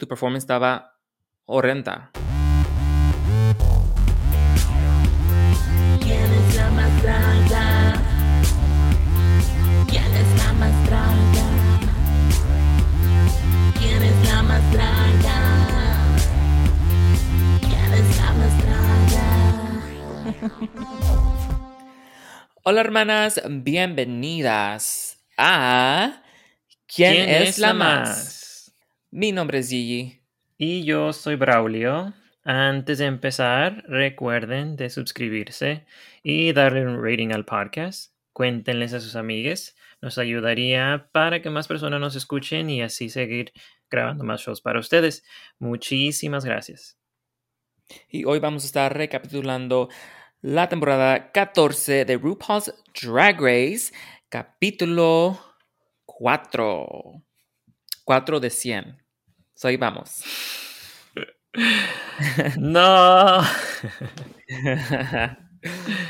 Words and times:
tu 0.00 0.08
performance 0.08 0.42
estaba 0.42 0.98
horrenda. 1.44 2.10
¿Quién 6.00 6.32
es 6.32 6.56
la 6.56 6.70
más 6.70 7.02
draga? 7.02 7.94
¿Quién 9.86 10.04
es 10.04 10.36
la 10.38 10.52
más 10.54 10.86
draga? 10.86 11.46
¿Quién 13.78 14.02
es 14.02 14.28
la 14.28 14.42
más 14.42 14.72
draga? 14.72 15.38
¿Quién 17.60 17.92
es 17.92 18.16
la 18.16 18.32
más 18.32 18.54
draga? 18.62 19.28
Hola 22.64 22.80
hermanas, 22.80 23.42
bienvenidas 23.48 25.18
a 25.36 26.22
¿Quién, 26.86 27.28
es, 27.28 27.58
la 27.58 27.74
más? 27.74 28.39
Mi 29.12 29.32
nombre 29.32 29.58
es 29.58 29.70
Gigi. 29.70 30.22
Y 30.56 30.84
yo 30.84 31.12
soy 31.12 31.34
Braulio. 31.34 32.14
Antes 32.44 32.98
de 32.98 33.06
empezar, 33.06 33.82
recuerden 33.88 34.76
de 34.76 34.88
suscribirse 34.88 35.84
y 36.22 36.52
darle 36.52 36.86
un 36.86 37.02
rating 37.02 37.32
al 37.32 37.44
podcast. 37.44 38.14
Cuéntenles 38.32 38.94
a 38.94 39.00
sus 39.00 39.16
amigues. 39.16 39.74
Nos 40.00 40.16
ayudaría 40.18 41.08
para 41.10 41.42
que 41.42 41.50
más 41.50 41.66
personas 41.66 42.00
nos 42.00 42.14
escuchen 42.14 42.70
y 42.70 42.82
así 42.82 43.08
seguir 43.08 43.52
grabando 43.90 44.22
más 44.22 44.42
shows 44.42 44.60
para 44.60 44.78
ustedes. 44.78 45.24
Muchísimas 45.58 46.44
gracias. 46.44 46.96
Y 48.08 48.24
hoy 48.26 48.38
vamos 48.38 48.62
a 48.62 48.66
estar 48.66 48.96
recapitulando 48.96 49.88
la 50.40 50.68
temporada 50.68 51.32
14 51.32 52.04
de 52.04 52.16
RuPaul's 52.16 52.72
Drag 53.02 53.40
Race, 53.40 53.92
capítulo 54.28 55.36
4. 56.06 57.24
4 58.04 58.40
de 58.40 58.50
100. 58.50 59.02
So, 59.54 59.68
ahí 59.68 59.76
vamos. 59.76 60.22
No. 62.58 63.42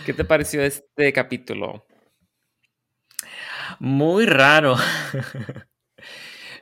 ¿Qué 0.04 0.12
te 0.14 0.24
pareció 0.24 0.62
este 0.62 1.12
capítulo? 1.12 1.86
Muy 3.80 4.26
raro. 4.26 4.76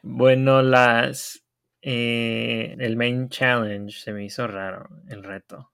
bueno, 0.03 0.63
las. 0.63 1.45
eh, 1.83 2.77
el 2.79 2.97
main 2.97 3.29
challenge 3.29 3.99
se 4.01 4.13
me 4.13 4.25
hizo 4.25 4.47
raro, 4.47 4.89
el 5.09 5.23
reto. 5.23 5.73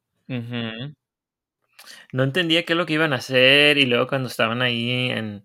No 2.12 2.22
entendía 2.22 2.64
qué 2.64 2.72
es 2.72 2.76
lo 2.76 2.86
que 2.86 2.94
iban 2.94 3.12
a 3.12 3.16
hacer 3.16 3.78
y 3.78 3.86
luego 3.86 4.06
cuando 4.08 4.28
estaban 4.28 4.62
ahí 4.62 5.10
en 5.10 5.44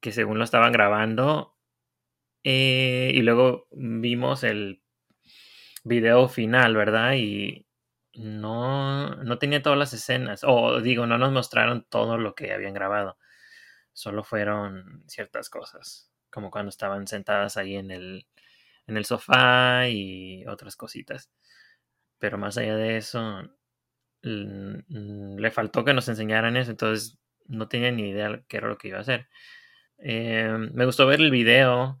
que 0.00 0.12
según 0.12 0.38
lo 0.38 0.44
estaban 0.44 0.72
grabando 0.72 1.57
eh, 2.44 3.12
y 3.14 3.22
luego 3.22 3.66
vimos 3.72 4.44
el 4.44 4.82
video 5.84 6.28
final, 6.28 6.76
¿verdad? 6.76 7.14
Y 7.14 7.66
no, 8.14 9.14
no 9.16 9.38
tenía 9.38 9.62
todas 9.62 9.78
las 9.78 9.92
escenas, 9.92 10.42
o 10.44 10.80
digo, 10.80 11.06
no 11.06 11.18
nos 11.18 11.32
mostraron 11.32 11.86
todo 11.88 12.18
lo 12.18 12.34
que 12.34 12.52
habían 12.52 12.74
grabado, 12.74 13.18
solo 13.92 14.24
fueron 14.24 15.04
ciertas 15.08 15.50
cosas, 15.50 16.10
como 16.30 16.50
cuando 16.50 16.70
estaban 16.70 17.06
sentadas 17.06 17.56
ahí 17.56 17.76
en 17.76 17.90
el, 17.90 18.26
en 18.86 18.96
el 18.96 19.04
sofá 19.04 19.88
y 19.88 20.46
otras 20.46 20.76
cositas. 20.76 21.30
Pero 22.18 22.38
más 22.38 22.58
allá 22.58 22.76
de 22.76 22.96
eso, 22.96 23.42
le 24.22 25.50
faltó 25.50 25.84
que 25.84 25.94
nos 25.94 26.08
enseñaran 26.08 26.56
eso, 26.56 26.72
entonces 26.72 27.18
no 27.46 27.68
tenía 27.68 27.92
ni 27.92 28.10
idea 28.10 28.42
qué 28.48 28.58
era 28.58 28.68
lo 28.68 28.78
que 28.78 28.88
iba 28.88 28.98
a 28.98 29.02
hacer. 29.02 29.28
Eh, 29.98 30.70
me 30.72 30.84
gustó 30.84 31.06
ver 31.06 31.20
el 31.20 31.30
video, 31.30 31.98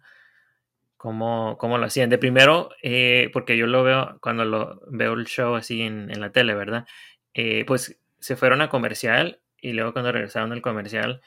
cómo, 0.98 1.56
cómo 1.58 1.78
lo 1.78 1.86
hacían. 1.86 2.10
De 2.10 2.18
primero, 2.18 2.70
eh, 2.82 3.30
porque 3.32 3.56
yo 3.56 3.66
lo 3.66 3.82
veo 3.84 4.18
cuando 4.20 4.44
lo 4.44 4.82
veo 4.90 5.14
el 5.14 5.26
show 5.26 5.54
así 5.54 5.80
en, 5.80 6.10
en 6.10 6.20
la 6.20 6.32
tele, 6.32 6.54
¿verdad? 6.54 6.86
Eh, 7.32 7.64
pues 7.66 7.98
se 8.18 8.36
fueron 8.36 8.60
a 8.60 8.68
comercial 8.68 9.40
y 9.60 9.72
luego 9.72 9.92
cuando 9.94 10.12
regresaron 10.12 10.50
del 10.50 10.60
comercial 10.60 11.22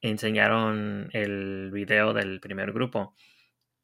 enseñaron 0.00 1.10
el 1.12 1.70
video 1.72 2.12
del 2.12 2.40
primer 2.40 2.72
grupo. 2.72 3.14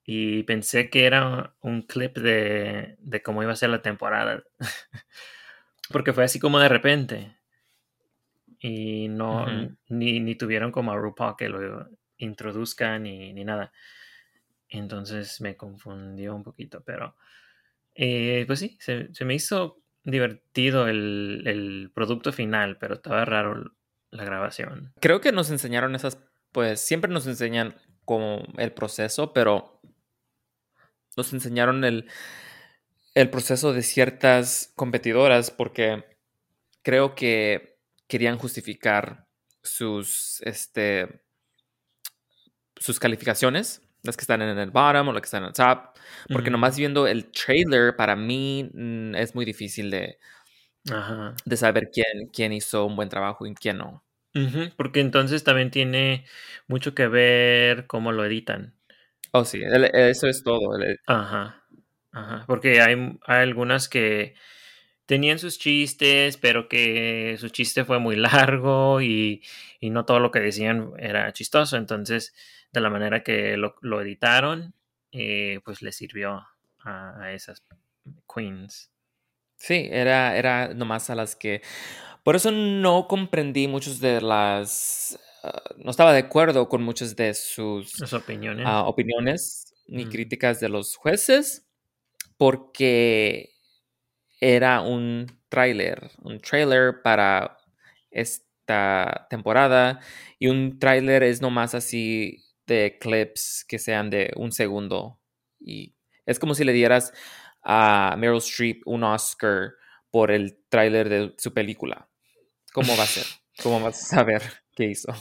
Y 0.05 0.43
pensé 0.45 0.89
que 0.91 1.05
era 1.05 1.55
un 1.61 1.83
clip 1.83 2.17
de, 2.17 2.97
de 2.99 3.23
cómo 3.23 3.43
iba 3.43 3.53
a 3.53 3.57
ser 3.57 3.71
la 3.71 3.83
temporada. 3.83 4.43
Porque 5.93 6.15
fue 6.15 6.25
así 6.25 6.41
como 6.41 6.59
de 6.59 6.69
repente. 6.69 7.37
Y 8.59 9.09
no, 9.09 9.47
ni, 9.89 10.21
ni 10.21 10.35
tuvieron 10.35 10.73
como 10.73 10.93
a 10.93 10.97
RuPaul 10.97 11.37
que 11.37 11.49
lo 11.51 11.89
introduzcan 12.17 13.03
ni, 13.03 13.35
ni 13.35 13.45
nada. 13.45 13.71
Entonces 14.69 15.41
me 15.41 15.57
confundió 15.57 16.35
un 16.35 16.43
poquito, 16.43 16.83
pero 16.85 17.17
eh, 17.95 18.45
pues 18.47 18.61
sí, 18.61 18.77
se, 18.81 19.13
se 19.15 19.25
me 19.25 19.35
hizo 19.35 19.83
divertido 20.05 20.89
el, 20.89 21.43
el 21.47 21.91
producto 21.95 22.33
final, 22.33 22.79
pero 22.79 22.95
estaba 22.95 23.25
raro 23.25 23.73
la 24.11 24.25
grabación. 24.25 24.93
Creo 25.01 25.21
que 25.21 25.33
nos 25.33 25.51
enseñaron 25.51 25.95
esas, 25.95 26.19
pues 26.53 26.81
siempre 26.81 27.11
nos 27.11 27.27
enseñan 27.27 27.75
como 28.05 28.43
el 28.57 28.73
proceso, 28.73 29.33
pero 29.33 29.81
nos 31.17 31.33
enseñaron 31.33 31.85
el, 31.85 32.09
el 33.15 33.31
proceso 33.31 33.73
de 33.73 33.83
ciertas 33.83 34.73
competidoras 34.77 35.51
porque 35.51 36.05
creo 36.83 37.15
que 37.15 37.79
querían 38.07 38.39
justificar 38.39 39.27
sus, 39.63 40.41
este, 40.43 41.23
sus 42.77 42.99
calificaciones, 42.99 43.83
las 44.03 44.17
que 44.17 44.23
están 44.23 44.43
en 44.43 44.59
el 44.59 44.71
bottom 44.71 45.09
o 45.09 45.13
las 45.13 45.23
que 45.23 45.27
están 45.27 45.43
en 45.43 45.49
el 45.49 45.55
top, 45.55 45.79
porque 46.33 46.51
nomás 46.51 46.77
viendo 46.77 47.07
el 47.07 47.31
trailer 47.31 47.97
para 47.97 48.17
mí 48.17 48.71
mm, 48.73 49.15
es 49.17 49.35
muy 49.35 49.45
difícil 49.45 49.91
de, 49.91 50.19
Ajá. 50.91 51.35
de 51.45 51.57
saber 51.57 51.91
quién, 51.93 52.29
quién 52.33 52.53
hizo 52.53 52.87
un 52.87 52.97
buen 52.97 53.09
trabajo 53.09 53.47
y 53.47 53.55
quién 53.55 53.79
no. 53.79 54.05
Porque 54.77 55.01
entonces 55.01 55.43
también 55.43 55.71
tiene 55.73 56.25
mucho 56.69 56.95
que 56.95 57.09
ver 57.09 57.87
cómo 57.89 58.13
lo 58.13 58.25
editan. 58.25 58.75
Oh, 59.33 59.45
sí, 59.45 59.61
el- 59.63 59.85
eso 59.95 60.29
es 60.29 60.43
todo. 60.45 60.77
el- 60.77 60.99
Ajá. 61.07 61.65
Ajá. 62.13 62.45
Porque 62.47 62.81
hay, 62.81 62.95
hay 63.27 63.43
algunas 63.43 63.89
que 63.89 64.35
tenían 65.09 65.39
sus 65.39 65.59
chistes, 65.59 66.37
pero 66.37 66.69
que 66.69 67.37
su 67.41 67.49
chiste 67.49 67.87
fue 67.87 67.99
muy 67.99 68.15
largo 68.57 69.01
y, 69.01 69.43
y 69.81 69.89
no 69.89 70.05
todo 70.05 70.21
lo 70.21 70.31
que 70.31 70.41
decían 70.41 70.93
era 70.99 71.33
chistoso. 71.33 71.79
Entonces, 71.79 72.35
de 72.73 72.81
la 72.83 72.91
manera 72.91 73.23
que 73.25 73.57
lo, 73.57 73.75
lo 73.81 74.03
editaron, 74.03 74.75
eh, 75.11 75.61
pues 75.65 75.81
le 75.81 75.93
sirvió 75.93 76.47
a, 76.81 77.23
a 77.23 77.33
esas 77.33 77.65
queens. 78.33 78.93
Sí, 79.57 79.89
era, 79.91 80.37
era 80.37 80.75
nomás 80.75 81.09
a 81.09 81.15
las 81.15 81.35
que... 81.35 81.63
Por 82.23 82.37
eso 82.37 82.53
no 82.53 83.09
comprendí 83.09 83.67
muchas 83.67 84.01
de 84.01 84.21
las... 84.21 85.19
ah, 85.43 85.63
no 85.79 85.91
estaba 85.91 86.13
de 86.13 86.19
acuerdo 86.21 86.69
con 86.69 86.83
muchas 86.83 87.17
de 87.17 87.33
sus 87.33 88.13
opiniones. 88.13 88.67
ah, 88.69 88.83
opiniones 88.83 89.73
ni 89.87 90.05
críticas 90.05 90.61
de 90.61 90.69
los 90.69 90.97
jueces, 90.97 91.67
porque 92.37 93.58
era 94.41 94.81
un 94.81 95.27
tráiler, 95.49 96.11
un 96.23 96.39
trailer 96.41 97.03
para 97.03 97.59
esta 98.11 99.27
temporada 99.31 100.01
y 100.39 100.49
un 100.49 100.79
tráiler 100.79 101.23
es 101.23 101.41
nomás 101.41 101.75
así 101.75 102.45
de 102.67 102.99
clips 103.01 103.65
que 103.67 103.79
sean 103.79 104.11
de 104.11 104.33
un 104.37 104.53
segundo 104.53 105.21
y 105.59 105.95
es 106.27 106.39
como 106.39 106.55
si 106.55 106.65
le 106.65 106.73
dieras 106.73 107.13
a 107.63 108.15
Meryl 108.19 108.39
Streep 108.39 108.83
un 108.87 109.03
Oscar 109.03 109.73
por 110.11 110.31
el 110.31 110.59
tráiler 110.69 111.09
de 111.09 111.35
su 111.39 111.53
película. 111.53 112.09
¿Cómo 112.73 112.97
va 112.97 113.05
a 113.05 113.07
ser? 113.07 113.25
¿Cómo 113.63 113.81
vas 113.81 114.03
a 114.03 114.17
saber 114.17 114.43
qué 114.75 114.85
hizo? 114.85 115.13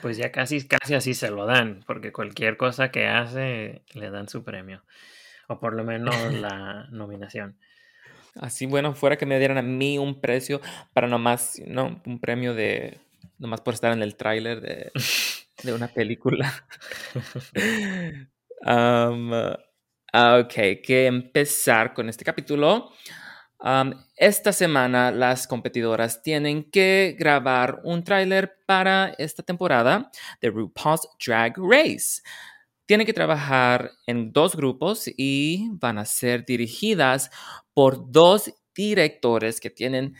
Pues 0.00 0.16
ya 0.16 0.32
casi, 0.32 0.66
casi 0.66 0.94
así 0.94 1.14
se 1.14 1.30
lo 1.30 1.44
dan, 1.44 1.84
porque 1.86 2.12
cualquier 2.12 2.56
cosa 2.56 2.90
que 2.90 3.06
hace 3.06 3.82
le 3.92 4.10
dan 4.10 4.28
su 4.28 4.44
premio. 4.44 4.82
O 5.48 5.60
por 5.60 5.74
lo 5.74 5.84
menos 5.84 6.14
la 6.32 6.86
nominación. 6.90 7.58
Así, 8.36 8.66
bueno, 8.66 8.94
fuera 8.94 9.16
que 9.16 9.26
me 9.26 9.38
dieran 9.38 9.58
a 9.58 9.62
mí 9.62 9.98
un 9.98 10.20
precio 10.20 10.60
para 10.92 11.08
nomás, 11.08 11.60
no, 11.66 12.00
un 12.06 12.20
premio 12.20 12.54
de, 12.54 12.98
nomás 13.38 13.60
por 13.60 13.74
estar 13.74 13.92
en 13.92 14.02
el 14.02 14.16
tráiler 14.16 14.60
de, 14.60 14.90
de 15.62 15.72
una 15.72 15.88
película. 15.88 16.64
Um, 18.60 19.32
ok, 19.32 20.54
que 20.82 21.06
empezar 21.06 21.94
con 21.94 22.08
este 22.08 22.24
capítulo. 22.24 22.92
Um, 23.60 23.92
esta 24.16 24.52
semana 24.52 25.10
las 25.10 25.48
competidoras 25.48 26.22
tienen 26.22 26.70
que 26.70 27.16
grabar 27.18 27.80
un 27.82 28.04
tráiler 28.04 28.56
para 28.66 29.14
esta 29.18 29.42
temporada 29.42 30.10
de 30.40 30.50
RuPaul's 30.50 31.08
Drag 31.24 31.54
Race. 31.56 32.22
Tienen 32.88 33.06
que 33.06 33.12
trabajar 33.12 33.92
en 34.06 34.32
dos 34.32 34.56
grupos 34.56 35.10
y 35.14 35.68
van 35.72 35.98
a 35.98 36.06
ser 36.06 36.46
dirigidas 36.46 37.30
por 37.74 38.10
dos 38.10 38.50
directores 38.74 39.60
que 39.60 39.68
tienen 39.68 40.14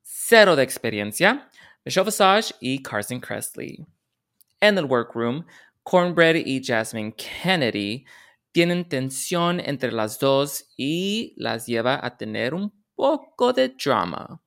cero 0.00 0.56
de 0.56 0.62
experiencia, 0.62 1.50
Michelle 1.84 2.06
Visage 2.06 2.54
y 2.60 2.82
Carson 2.82 3.20
Kressley. 3.20 3.84
En 4.58 4.78
el 4.78 4.86
workroom, 4.86 5.44
Cornbread 5.82 6.36
y 6.36 6.64
Jasmine 6.64 7.14
Kennedy 7.14 8.06
tienen 8.52 8.88
tensión 8.88 9.60
entre 9.60 9.92
las 9.92 10.18
dos 10.18 10.64
y 10.78 11.34
las 11.36 11.66
lleva 11.66 12.00
a 12.02 12.16
tener 12.16 12.54
un 12.54 12.72
poco 12.94 13.52
de 13.52 13.68
drama. 13.68 14.40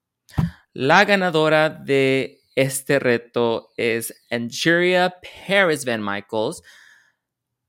La 0.73 1.05
ganadora 1.05 1.69
de 1.69 2.41
este 2.55 2.97
reto 2.97 3.69
es 3.77 4.11
Angeria 4.31 5.13
Paris 5.47 5.85
Van 5.85 6.03
Michaels. 6.03 6.63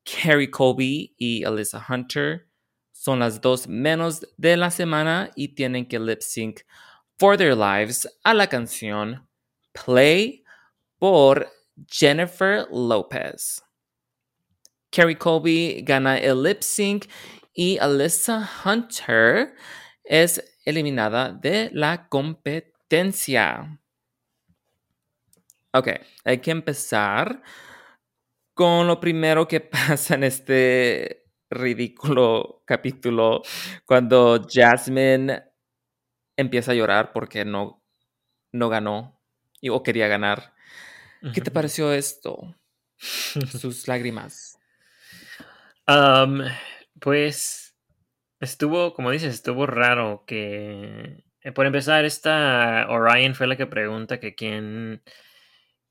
Carrie 0.08 0.50
Colby 0.50 1.14
y 1.18 1.44
Alyssa 1.44 1.84
Hunter 1.86 2.46
son 2.92 3.18
las 3.18 3.40
dos 3.40 3.68
menos 3.68 4.26
de 4.38 4.56
la 4.56 4.70
semana 4.70 5.30
y 5.36 5.48
tienen 5.48 5.86
que 5.86 5.98
lip 5.98 6.22
sync 6.22 6.62
for 7.18 7.36
their 7.36 7.54
lives 7.54 8.08
a 8.24 8.32
la 8.32 8.46
canción 8.46 9.26
Play 9.72 10.44
por 10.98 11.46
Jennifer 11.86 12.66
Lopez. 12.70 13.62
Carrie 14.90 15.18
Colby 15.18 15.82
gana 15.82 16.18
el 16.18 16.42
lip 16.42 16.62
sync 16.62 17.06
y 17.54 17.76
Alyssa 17.78 18.48
Hunter 18.64 19.54
es 20.04 20.42
eliminada 20.64 21.32
de 21.32 21.70
la 21.72 22.08
competencia. 22.08 23.78
Ok, 25.72 25.88
hay 26.24 26.38
que 26.38 26.50
empezar 26.50 27.42
con 28.58 28.88
lo 28.88 28.98
primero 28.98 29.46
que 29.46 29.60
pasa 29.88 30.16
en 30.16 30.24
este 30.24 31.26
ridículo 31.48 32.64
capítulo 32.66 33.42
cuando 33.86 34.44
Jasmine 34.50 35.44
empieza 36.36 36.72
a 36.72 36.74
llorar 36.74 37.12
porque 37.12 37.44
no, 37.44 37.84
no 38.50 38.68
ganó 38.68 39.22
y, 39.60 39.68
o 39.68 39.84
quería 39.84 40.08
ganar. 40.08 40.54
¿Qué 41.32 41.40
te 41.40 41.52
pareció 41.52 41.92
esto? 41.92 42.56
Sus 42.98 43.86
lágrimas. 43.86 44.58
Pues 47.00 47.76
estuvo, 48.40 48.92
como 48.92 49.12
dices, 49.12 49.34
estuvo 49.34 49.66
raro 49.66 50.24
que, 50.26 51.24
eh, 51.42 51.52
por 51.52 51.66
empezar, 51.66 52.04
esta 52.04 52.88
Orion 52.88 53.36
fue 53.36 53.46
la 53.46 53.56
que 53.56 53.66
pregunta 53.66 54.18
que 54.18 54.34
quién 54.34 55.04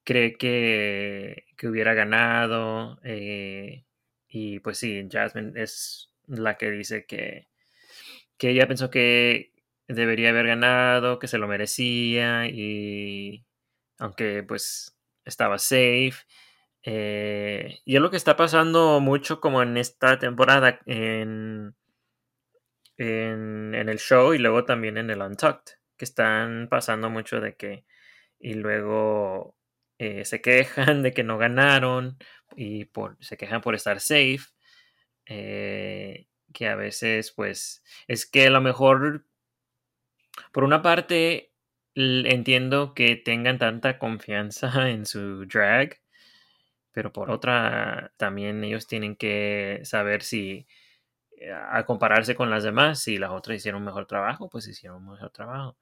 cree 0.04 0.38
que, 0.38 1.47
que 1.57 1.68
hubiera 1.68 1.94
ganado. 1.95 3.00
eh, 3.04 3.86
y 4.30 4.59
pues 4.62 4.77
sí, 4.80 5.07
Jasmine 5.12 5.54
es 5.62 6.12
la 6.27 6.57
que 6.57 6.71
dice 6.71 7.06
que, 7.06 7.48
que 8.38 8.50
ella 8.51 8.68
pensó 8.68 8.89
que 8.89 9.54
debería 9.88 10.30
haber 10.30 10.48
ganado, 10.48 11.19
que 11.19 11.27
se 11.27 11.38
lo 11.38 11.48
merecía 11.48 12.48
y 12.48 13.45
aunque 14.00 14.44
pues 14.44 14.98
estaba 15.25 15.59
safe. 15.59 16.13
Eh, 16.83 17.80
y 17.86 17.95
es 17.98 18.01
lo 18.01 18.12
que 18.12 18.18
está 18.18 18.38
pasando 18.38 19.00
mucho 19.01 19.42
como 19.42 19.62
en 19.63 19.77
esta 19.77 20.19
temporada 20.19 20.80
en, 20.86 21.75
en, 22.98 23.74
en 23.75 23.89
el 23.89 24.00
show 24.00 24.33
y 24.33 24.38
luego 24.39 24.65
también 24.65 24.98
en 24.98 25.10
el 25.10 25.21
Untucked, 25.21 25.74
que 25.98 26.06
están 26.06 26.68
pasando 26.69 27.10
mucho 27.10 27.39
de 27.42 27.56
que 27.56 27.86
y 28.39 28.56
luego 28.56 29.56
eh, 30.00 30.26
se 30.26 30.42
quejan 30.42 31.04
de 31.04 31.14
que 31.14 31.24
no 31.24 31.38
ganaron 31.38 32.18
y 32.56 32.86
por, 32.86 33.18
se 33.22 33.38
quejan 33.38 33.62
por 33.62 33.76
estar 33.76 34.00
safe. 34.02 34.40
eh, 35.28 36.28
que 36.54 36.68
a 36.70 36.76
veces 36.76 37.32
pues 37.34 37.84
es 38.08 38.26
que 38.26 38.48
a 38.48 38.52
lo 38.52 38.62
mejor 38.62 39.26
por 40.52 40.64
una 40.64 40.82
parte 40.82 41.52
entiendo 41.96 42.94
que 42.94 43.16
tengan 43.16 43.58
tanta 43.60 43.98
confianza 44.00 44.90
en 44.90 45.06
su 45.06 45.46
drag, 45.46 46.00
pero 46.92 47.14
por 47.14 47.32
otra 47.32 48.14
también 48.18 48.64
ellos 48.64 48.88
tienen 48.88 49.16
que 49.16 49.82
saber 49.84 50.24
si 50.24 50.68
eh, 51.40 51.52
al 51.54 51.86
compararse 51.86 52.36
con 52.36 52.50
las 52.50 52.64
demás, 52.64 53.02
si 53.02 53.18
las 53.18 53.32
otras 53.32 53.58
hicieron 53.58 53.86
mejor 53.86 54.08
trabajo, 54.08 54.50
pues 54.50 54.68
hicieron 54.68 55.04
un 55.06 55.12
mejor 55.14 55.32
trabajo. 55.32 55.78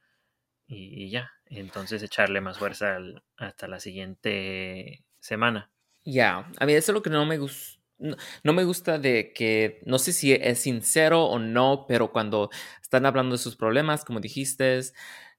Y, 0.67 1.09
ya, 1.09 1.31
entonces 1.45 2.01
echarle 2.01 2.41
más 2.41 2.57
fuerza 2.57 2.97
hasta 3.37 3.67
la 3.67 3.79
siguiente 3.79 5.05
semana. 5.19 5.69
Ya, 6.03 6.51
a 6.57 6.65
mí 6.65 6.73
eso 6.73 6.91
es 6.91 6.93
lo 6.93 7.01
que 7.01 7.09
no 7.09 7.25
me 7.25 7.37
gusta. 7.37 7.79
No, 7.97 8.17
no 8.43 8.51
me 8.51 8.65
gusta 8.65 8.97
de 8.97 9.31
que, 9.33 9.81
no 9.85 9.99
sé 9.99 10.11
si 10.11 10.33
es 10.33 10.59
sincero 10.59 11.23
o 11.25 11.39
no, 11.39 11.85
pero 11.87 12.11
cuando 12.11 12.49
están 12.81 13.05
hablando 13.05 13.35
de 13.35 13.41
sus 13.41 13.55
problemas, 13.55 14.03
como 14.03 14.19
dijiste, 14.19 14.81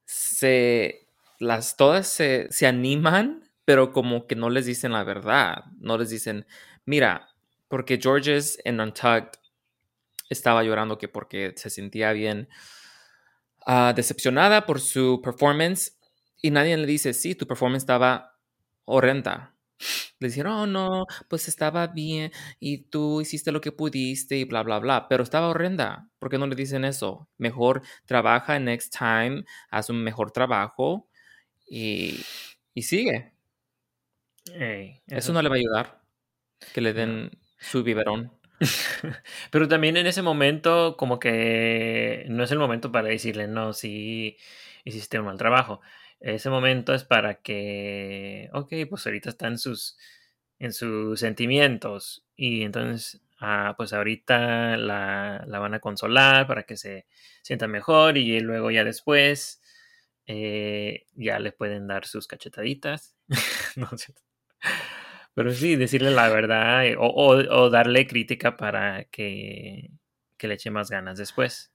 se, 0.06 1.08
las 1.38 1.76
todas 1.76 2.06
se, 2.06 2.46
se 2.50 2.66
animan, 2.66 3.50
pero 3.66 3.92
como 3.92 4.26
que 4.26 4.36
no 4.36 4.48
les 4.48 4.64
dicen 4.64 4.92
la 4.92 5.04
verdad. 5.04 5.64
No 5.78 5.98
les 5.98 6.08
dicen, 6.08 6.46
mira, 6.86 7.28
porque 7.68 7.98
Georges 8.00 8.58
en 8.64 8.80
Untucked 8.80 9.38
estaba 10.30 10.62
llorando 10.62 10.98
que 10.98 11.08
porque 11.08 11.52
se 11.56 11.68
sentía 11.68 12.12
bien 12.12 12.48
ah, 13.66 13.92
decepcionada 13.94 14.66
por 14.66 14.80
su 14.80 15.20
performance 15.22 15.98
y 16.42 16.50
nadie 16.50 16.76
le 16.76 16.86
dice, 16.86 17.14
sí, 17.14 17.34
tu 17.34 17.46
performance 17.46 17.82
estaba 17.82 18.38
horrenda. 18.84 19.54
Le 20.20 20.28
dijeron, 20.28 20.52
oh 20.52 20.66
no, 20.66 21.06
pues 21.28 21.48
estaba 21.48 21.86
bien 21.88 22.32
y 22.60 22.84
tú 22.84 23.20
hiciste 23.20 23.52
lo 23.52 23.60
que 23.60 23.72
pudiste 23.72 24.36
y 24.38 24.44
bla, 24.44 24.62
bla, 24.62 24.78
bla, 24.78 25.08
pero 25.08 25.22
estaba 25.22 25.48
horrenda. 25.48 26.08
¿Por 26.18 26.30
qué 26.30 26.38
no 26.38 26.46
le 26.46 26.56
dicen 26.56 26.84
eso? 26.84 27.28
Mejor 27.38 27.82
trabaja 28.06 28.58
next 28.58 28.96
time, 28.96 29.44
haz 29.70 29.90
un 29.90 30.02
mejor 30.02 30.30
trabajo 30.32 31.08
y, 31.68 32.20
y 32.74 32.82
sigue. 32.82 33.34
Eso 35.08 35.32
no 35.32 35.42
le 35.42 35.48
va 35.48 35.56
a 35.56 35.58
ayudar, 35.58 36.02
que 36.74 36.80
le 36.80 36.92
den 36.92 37.30
su 37.58 37.82
biberón. 37.84 38.35
Pero 39.50 39.68
también 39.68 39.96
en 39.96 40.06
ese 40.06 40.22
momento, 40.22 40.96
como 40.96 41.18
que 41.18 42.24
no 42.28 42.44
es 42.44 42.50
el 42.52 42.58
momento 42.58 42.90
para 42.92 43.08
decirle, 43.08 43.48
no, 43.48 43.72
sí, 43.72 44.36
hiciste 44.84 45.18
un 45.18 45.26
mal 45.26 45.38
trabajo. 45.38 45.80
Ese 46.20 46.48
momento 46.50 46.94
es 46.94 47.04
para 47.04 47.36
que, 47.42 48.48
ok, 48.52 48.72
pues 48.88 49.06
ahorita 49.06 49.30
está 49.30 49.48
en 49.48 49.58
sus, 49.58 49.98
en 50.58 50.72
sus 50.72 51.20
sentimientos 51.20 52.24
y 52.36 52.62
entonces, 52.62 53.20
ah, 53.40 53.74
pues 53.76 53.92
ahorita 53.92 54.76
la, 54.78 55.44
la 55.46 55.58
van 55.58 55.74
a 55.74 55.80
consolar 55.80 56.46
para 56.46 56.62
que 56.64 56.76
se 56.76 57.06
sienta 57.42 57.68
mejor 57.68 58.16
y 58.16 58.40
luego 58.40 58.70
ya 58.70 58.84
después 58.84 59.60
eh, 60.26 61.06
ya 61.14 61.38
le 61.38 61.52
pueden 61.52 61.86
dar 61.88 62.06
sus 62.06 62.26
cachetaditas. 62.26 63.16
no. 63.76 63.88
Pero 65.36 65.52
sí, 65.52 65.76
decirle 65.76 66.10
la 66.12 66.30
verdad 66.30 66.86
eh, 66.86 66.96
o, 66.98 67.06
o- 67.06 67.36
o 67.64 67.70
darle 67.70 68.08
crítica 68.08 68.56
para 68.58 69.04
que, 69.06 69.90
que 70.38 70.48
le 70.48 70.54
eche 70.54 70.72
más 70.72 70.90
ganas 70.90 71.18
después. 71.18 71.72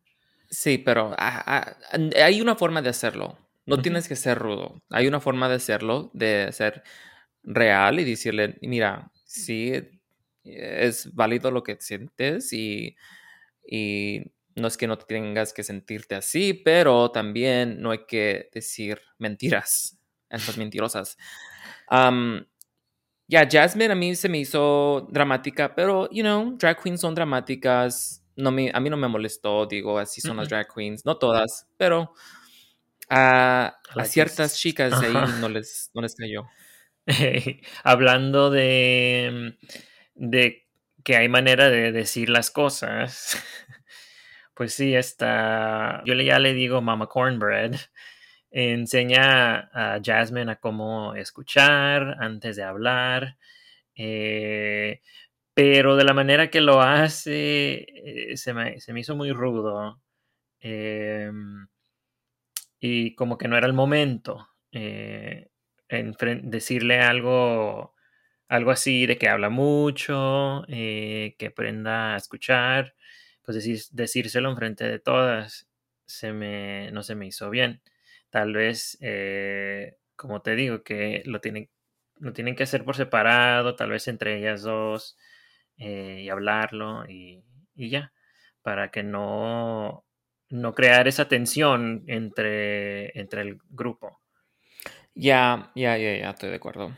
Sí, 0.49 0.79
pero 0.79 1.15
ah, 1.17 1.43
ah, 1.47 1.77
hay 2.25 2.41
una 2.41 2.55
forma 2.57 2.81
de 2.81 2.89
hacerlo. 2.89 3.37
No 3.67 3.81
tienes 3.81 4.09
que 4.09 4.17
ser 4.17 4.39
rudo. 4.39 4.83
Hay 4.89 5.07
una 5.07 5.21
forma 5.21 5.49
de 5.49 5.55
hacerlo, 5.55 6.11
de 6.13 6.51
ser 6.51 6.83
real 7.43 7.99
y 7.99 8.05
decirle, 8.05 8.57
mira, 8.61 9.11
sí, 9.25 9.73
es 10.43 11.13
válido 11.15 11.51
lo 11.51 11.63
que 11.63 11.77
sientes 11.79 12.53
y, 12.53 12.97
y 13.67 14.21
no 14.55 14.67
es 14.67 14.77
que 14.77 14.87
no 14.87 14.97
tengas 14.97 15.53
que 15.53 15.63
sentirte 15.63 16.15
así, 16.15 16.53
pero 16.53 17.11
también 17.11 17.81
no 17.81 17.91
hay 17.91 18.05
que 18.07 18.49
decir 18.53 19.01
mentiras, 19.19 19.99
estas 20.29 20.57
mentirosas. 20.57 21.17
Ya, 23.31 23.47
Jasmine 23.49 23.93
a 23.93 23.95
mí 23.95 24.13
se 24.13 24.27
me 24.27 24.39
hizo 24.39 25.07
dramática, 25.09 25.73
pero, 25.73 26.09
you 26.11 26.21
know, 26.21 26.57
drag 26.57 26.81
queens 26.83 26.99
son 26.99 27.15
dramáticas. 27.15 28.21
No 28.35 28.51
me, 28.51 28.69
a 28.73 28.79
mí 28.81 28.89
no 28.89 28.97
me 28.97 29.07
molestó, 29.07 29.65
digo, 29.65 29.97
así 29.97 30.19
son 30.19 30.35
las 30.35 30.49
drag 30.49 30.67
queens. 30.73 31.05
No 31.05 31.17
todas, 31.17 31.65
pero 31.77 32.13
a, 33.09 33.77
ciertas 34.03 34.57
chicas 34.59 35.01
ahí 35.01 35.13
no 35.39 35.47
les, 35.47 35.91
no 35.93 36.01
les 36.01 36.13
cayó. 36.13 36.45
Hablando 37.85 38.49
de, 38.49 39.57
de 40.15 40.67
que 41.05 41.15
hay 41.15 41.29
manera 41.29 41.69
de 41.69 41.93
decir 41.93 42.29
las 42.29 42.51
cosas, 42.51 43.37
pues 44.55 44.73
sí, 44.73 44.93
está, 44.93 46.03
yo 46.05 46.15
ya 46.15 46.37
le 46.39 46.53
digo 46.53 46.81
Mama 46.81 47.07
Cornbread, 47.07 47.77
enseña 48.51 49.69
a 49.73 49.99
Jasmine 50.03 50.51
a 50.53 50.55
cómo 50.57 51.15
escuchar 51.15 52.17
antes 52.19 52.55
de 52.57 52.63
hablar, 52.63 53.37
eh, 53.95 55.01
pero 55.55 55.95
de 55.97 56.05
la 56.05 56.13
manera 56.13 56.49
que 56.51 56.61
lo 56.61 56.81
hace 56.81 57.85
eh, 58.33 58.37
se 58.37 58.53
me, 58.53 58.79
se 58.81 58.93
me 58.93 59.01
hizo 59.01 59.15
muy 59.17 59.31
rudo 59.33 60.01
em, 60.61 61.67
y 62.79 63.15
como 63.15 63.37
que 63.37 63.47
no 63.47 63.57
era 63.57 63.67
el 63.67 63.73
momento. 63.73 64.47
eh, 64.73 65.49
enfren- 65.89 66.43
decirle 66.49 66.99
algo, 67.01 67.93
algo 68.49 68.71
así 68.71 69.05
de 69.07 69.17
que 69.17 69.29
habla 69.29 69.49
mucho, 69.49 70.63
que 70.67 71.47
aprenda 71.49 72.13
a 72.15 72.17
escuchar, 72.17 72.95
pues 73.43 73.55
decir, 73.55 73.79
decírselo 73.91 74.49
enfrente 74.51 74.85
de 74.85 74.99
todas, 74.99 75.67
se 76.05 76.33
me, 76.33 76.91
no 76.91 77.03
se 77.03 77.15
me 77.15 77.27
hizo 77.27 77.49
bien. 77.49 77.81
Tal 78.31 78.53
vez, 78.53 78.97
eh, 79.01 79.97
como 80.15 80.41
te 80.41 80.55
digo, 80.55 80.83
que 80.83 81.21
lo 81.25 81.41
tienen, 81.41 81.69
lo 82.17 82.33
tienen 82.33 82.55
que 82.55 82.63
hacer 82.63 82.83
por 82.85 82.95
separado, 82.95 83.75
tal 83.75 83.91
vez 83.91 84.07
entre 84.07 84.39
ellas 84.39 84.63
dos, 84.63 85.17
eh, 85.77 86.21
y 86.23 86.29
hablarlo 86.29 87.05
y, 87.07 87.43
y 87.75 87.89
ya, 87.89 88.13
para 88.63 88.89
que 88.91 89.03
no, 89.03 90.05
no 90.49 90.73
crear 90.73 91.07
esa 91.07 91.27
tensión 91.27 92.03
entre, 92.07 93.19
entre 93.19 93.41
el 93.43 93.59
grupo. 93.69 94.21
Ya, 95.13 95.71
ya, 95.75 95.97
ya, 95.97 96.17
ya, 96.17 96.29
estoy 96.31 96.49
de 96.49 96.55
acuerdo. 96.55 96.95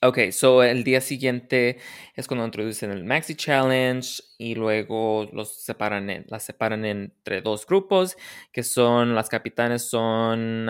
Ok, 0.00 0.30
so 0.30 0.62
el 0.62 0.84
día 0.84 1.00
siguiente 1.00 1.78
es 2.14 2.28
cuando 2.28 2.44
introducen 2.44 2.92
el 2.92 3.02
Maxi 3.04 3.34
Challenge 3.34 4.08
y 4.38 4.54
luego 4.54 5.28
los 5.32 5.60
separan 5.64 6.08
en- 6.08 6.24
las 6.28 6.44
separan 6.44 6.84
entre 6.84 7.40
dos 7.42 7.66
grupos, 7.66 8.16
que 8.52 8.62
son 8.62 9.16
las 9.16 9.28
capitanes 9.28 9.82
son 9.90 10.68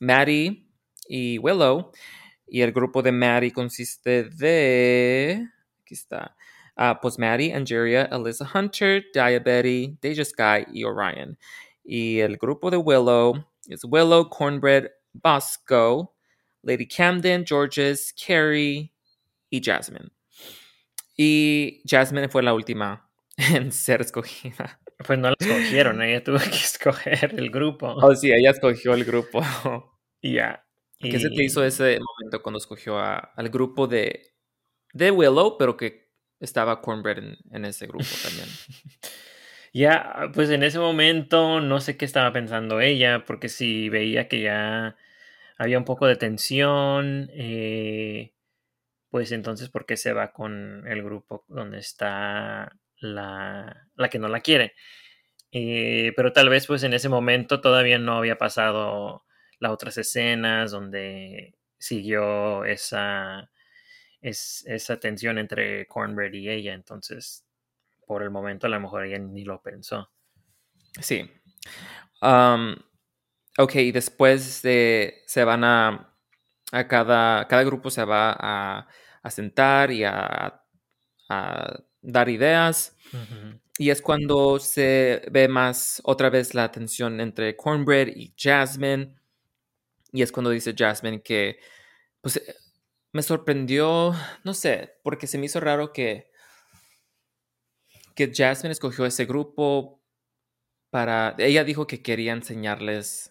Maddie 0.00 0.66
y 1.08 1.38
Willow. 1.38 1.92
Y 2.48 2.62
el 2.62 2.72
grupo 2.72 3.02
de 3.02 3.12
Maddie 3.12 3.52
consiste 3.52 4.24
de. 4.24 5.46
Aquí 5.82 5.94
está. 5.94 6.36
ah, 6.76 6.98
pues 7.00 7.18
Maddie, 7.18 7.52
Angeria, 7.54 8.04
Alyssa 8.10 8.48
Hunter, 8.54 9.04
Diabetes, 9.14 10.00
Deja 10.00 10.24
Sky 10.24 10.66
y 10.72 10.84
Orion. 10.84 11.38
Y 11.84 12.20
el 12.20 12.36
grupo 12.38 12.70
de 12.70 12.76
Willow 12.78 13.44
es 13.68 13.84
Willow, 13.84 14.28
Cornbread, 14.30 14.86
Bosco, 15.12 16.14
Lady 16.62 16.86
Camden, 16.86 17.44
Georges, 17.46 18.14
Carrie 18.26 18.92
y 19.50 19.60
Jasmine. 19.62 20.10
Y 21.16 21.82
Jasmine 21.86 22.28
fue 22.28 22.42
la 22.42 22.54
última 22.54 23.10
en 23.36 23.72
ser 23.72 24.00
escogida. 24.00 24.80
Pues 25.06 25.18
no 25.18 25.28
la 25.30 25.36
escogieron, 25.38 26.02
ella 26.02 26.22
tuvo 26.22 26.38
que 26.38 26.44
escoger 26.56 27.34
el 27.38 27.50
grupo. 27.50 27.88
Oh, 27.88 28.14
sí, 28.14 28.30
ella 28.32 28.50
escogió 28.50 28.94
el 28.94 29.04
grupo. 29.04 29.40
Y 30.20 30.34
ya. 30.34 30.66
¿Qué 30.98 31.18
se 31.18 31.30
te 31.30 31.42
Y- 31.42 31.46
hizo 31.46 31.64
ese 31.64 31.98
momento 31.98 32.42
cuando 32.42 32.58
escogió 32.58 32.98
a- 32.98 33.16
al 33.18 33.48
grupo 33.48 33.86
de, 33.86 34.34
de 34.92 35.10
Willow, 35.10 35.56
pero 35.56 35.76
que 35.78 36.10
estaba 36.40 36.82
Cornbread 36.82 37.18
en, 37.18 37.38
en 37.52 37.64
ese 37.64 37.86
grupo 37.86 38.04
también? 38.22 38.48
Ya, 39.72 40.30
pues 40.34 40.50
en 40.50 40.64
ese 40.64 40.80
momento 40.80 41.60
no 41.60 41.80
sé 41.80 41.96
qué 41.96 42.04
estaba 42.04 42.32
pensando 42.32 42.80
ella, 42.80 43.24
porque 43.24 43.48
si 43.48 43.88
veía 43.88 44.26
que 44.26 44.40
ya 44.40 44.96
había 45.60 45.76
un 45.76 45.84
poco 45.84 46.06
de 46.06 46.16
tensión, 46.16 47.28
eh, 47.34 48.32
pues 49.10 49.30
entonces, 49.30 49.68
¿por 49.68 49.84
qué 49.84 49.98
se 49.98 50.14
va 50.14 50.32
con 50.32 50.86
el 50.88 51.02
grupo 51.02 51.44
donde 51.48 51.80
está 51.80 52.74
la, 52.96 53.86
la 53.94 54.08
que 54.08 54.18
no 54.18 54.28
la 54.28 54.40
quiere? 54.40 54.72
Eh, 55.52 56.14
pero 56.16 56.32
tal 56.32 56.48
vez 56.48 56.66
pues 56.66 56.82
en 56.82 56.94
ese 56.94 57.10
momento 57.10 57.60
todavía 57.60 57.98
no 57.98 58.16
había 58.16 58.38
pasado 58.38 59.26
las 59.58 59.70
otras 59.70 59.98
escenas 59.98 60.70
donde 60.70 61.58
siguió 61.76 62.64
esa, 62.64 63.50
es, 64.22 64.64
esa 64.66 64.98
tensión 64.98 65.36
entre 65.36 65.86
Cornbread 65.88 66.32
y 66.32 66.48
ella, 66.48 66.72
entonces 66.72 67.44
por 68.06 68.22
el 68.22 68.30
momento 68.30 68.66
a 68.66 68.70
lo 68.70 68.80
mejor 68.80 69.04
ella 69.04 69.18
ni 69.18 69.44
lo 69.44 69.60
pensó. 69.60 70.10
Sí. 71.02 71.30
Um, 72.22 72.76
ok, 73.58 73.74
y 73.76 73.92
después 73.92 74.62
de, 74.62 75.22
se 75.26 75.44
van 75.44 75.64
a, 75.64 76.14
a 76.72 76.88
cada, 76.88 77.46
cada 77.48 77.64
grupo 77.64 77.90
se 77.90 78.04
va 78.04 78.36
a, 78.38 78.88
a 79.22 79.30
sentar 79.30 79.90
y 79.90 80.04
a, 80.04 80.62
a 81.28 81.80
dar 82.02 82.28
ideas. 82.28 82.96
Y 83.78 83.90
es 83.90 84.02
cuando 84.02 84.58
se 84.58 85.22
ve 85.30 85.48
más 85.48 86.00
otra 86.04 86.30
vez 86.30 86.54
la 86.54 86.70
tensión 86.70 87.20
entre 87.20 87.56
Cornbread 87.56 88.08
y 88.08 88.34
Jasmine. 88.36 89.14
Y 90.12 90.22
es 90.22 90.32
cuando 90.32 90.50
dice 90.50 90.74
Jasmine 90.76 91.22
que, 91.22 91.58
pues, 92.20 92.36
eh, 92.38 92.56
me 93.12 93.22
sorprendió, 93.22 94.14
no 94.44 94.54
sé, 94.54 94.98
porque 95.04 95.26
se 95.26 95.38
me 95.38 95.46
hizo 95.46 95.60
raro 95.60 95.92
que, 95.92 96.30
que 98.14 98.32
Jasmine 98.34 98.72
escogió 98.72 99.06
ese 99.06 99.24
grupo 99.24 100.00
para, 100.90 101.34
ella 101.38 101.64
dijo 101.64 101.86
que 101.86 102.02
quería 102.02 102.32
enseñarles 102.32 103.29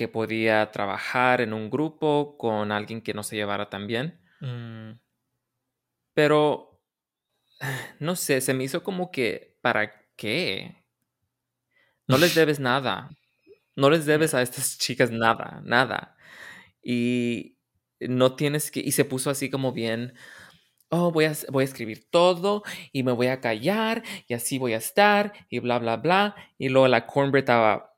que 0.00 0.08
podía 0.08 0.70
trabajar 0.72 1.42
en 1.42 1.52
un 1.52 1.68
grupo 1.68 2.38
con 2.38 2.72
alguien 2.72 3.02
que 3.02 3.12
no 3.12 3.22
se 3.22 3.36
llevara 3.36 3.68
tan 3.68 3.86
bien. 3.86 4.18
Mm, 4.40 4.92
Pero, 6.14 6.80
no 8.00 8.16
sé, 8.16 8.40
se 8.40 8.54
me 8.54 8.64
hizo 8.64 8.82
como 8.82 9.10
que, 9.10 9.58
¿para 9.62 9.92
qué? 10.16 10.76
No 12.08 12.18
les 12.18 12.34
debes 12.34 12.60
nada. 12.60 13.10
No 13.76 13.90
les 13.90 14.06
debes 14.06 14.34
a 14.34 14.42
estas 14.42 14.78
chicas 14.78 15.10
nada, 15.10 15.62
nada. 15.64 16.16
Y 16.82 17.58
no 18.00 18.36
tienes 18.36 18.70
que, 18.70 18.80
y 18.80 18.92
se 18.92 19.04
puso 19.06 19.30
así 19.30 19.50
como 19.50 19.72
bien, 19.72 20.14
oh, 20.90 21.12
voy 21.12 21.26
a, 21.26 21.34
voy 21.50 21.62
a 21.62 21.66
escribir 21.66 22.10
todo 22.10 22.62
y 22.92 23.02
me 23.04 23.12
voy 23.12 23.28
a 23.28 23.40
callar 23.40 24.02
y 24.28 24.34
así 24.34 24.58
voy 24.58 24.74
a 24.74 24.78
estar 24.78 25.32
y 25.50 25.60
bla, 25.60 25.78
bla, 25.78 25.96
bla. 25.98 26.36
Y 26.58 26.68
luego 26.70 26.88
la 26.88 27.06
Cornbread 27.06 27.44
estaba 27.44 27.89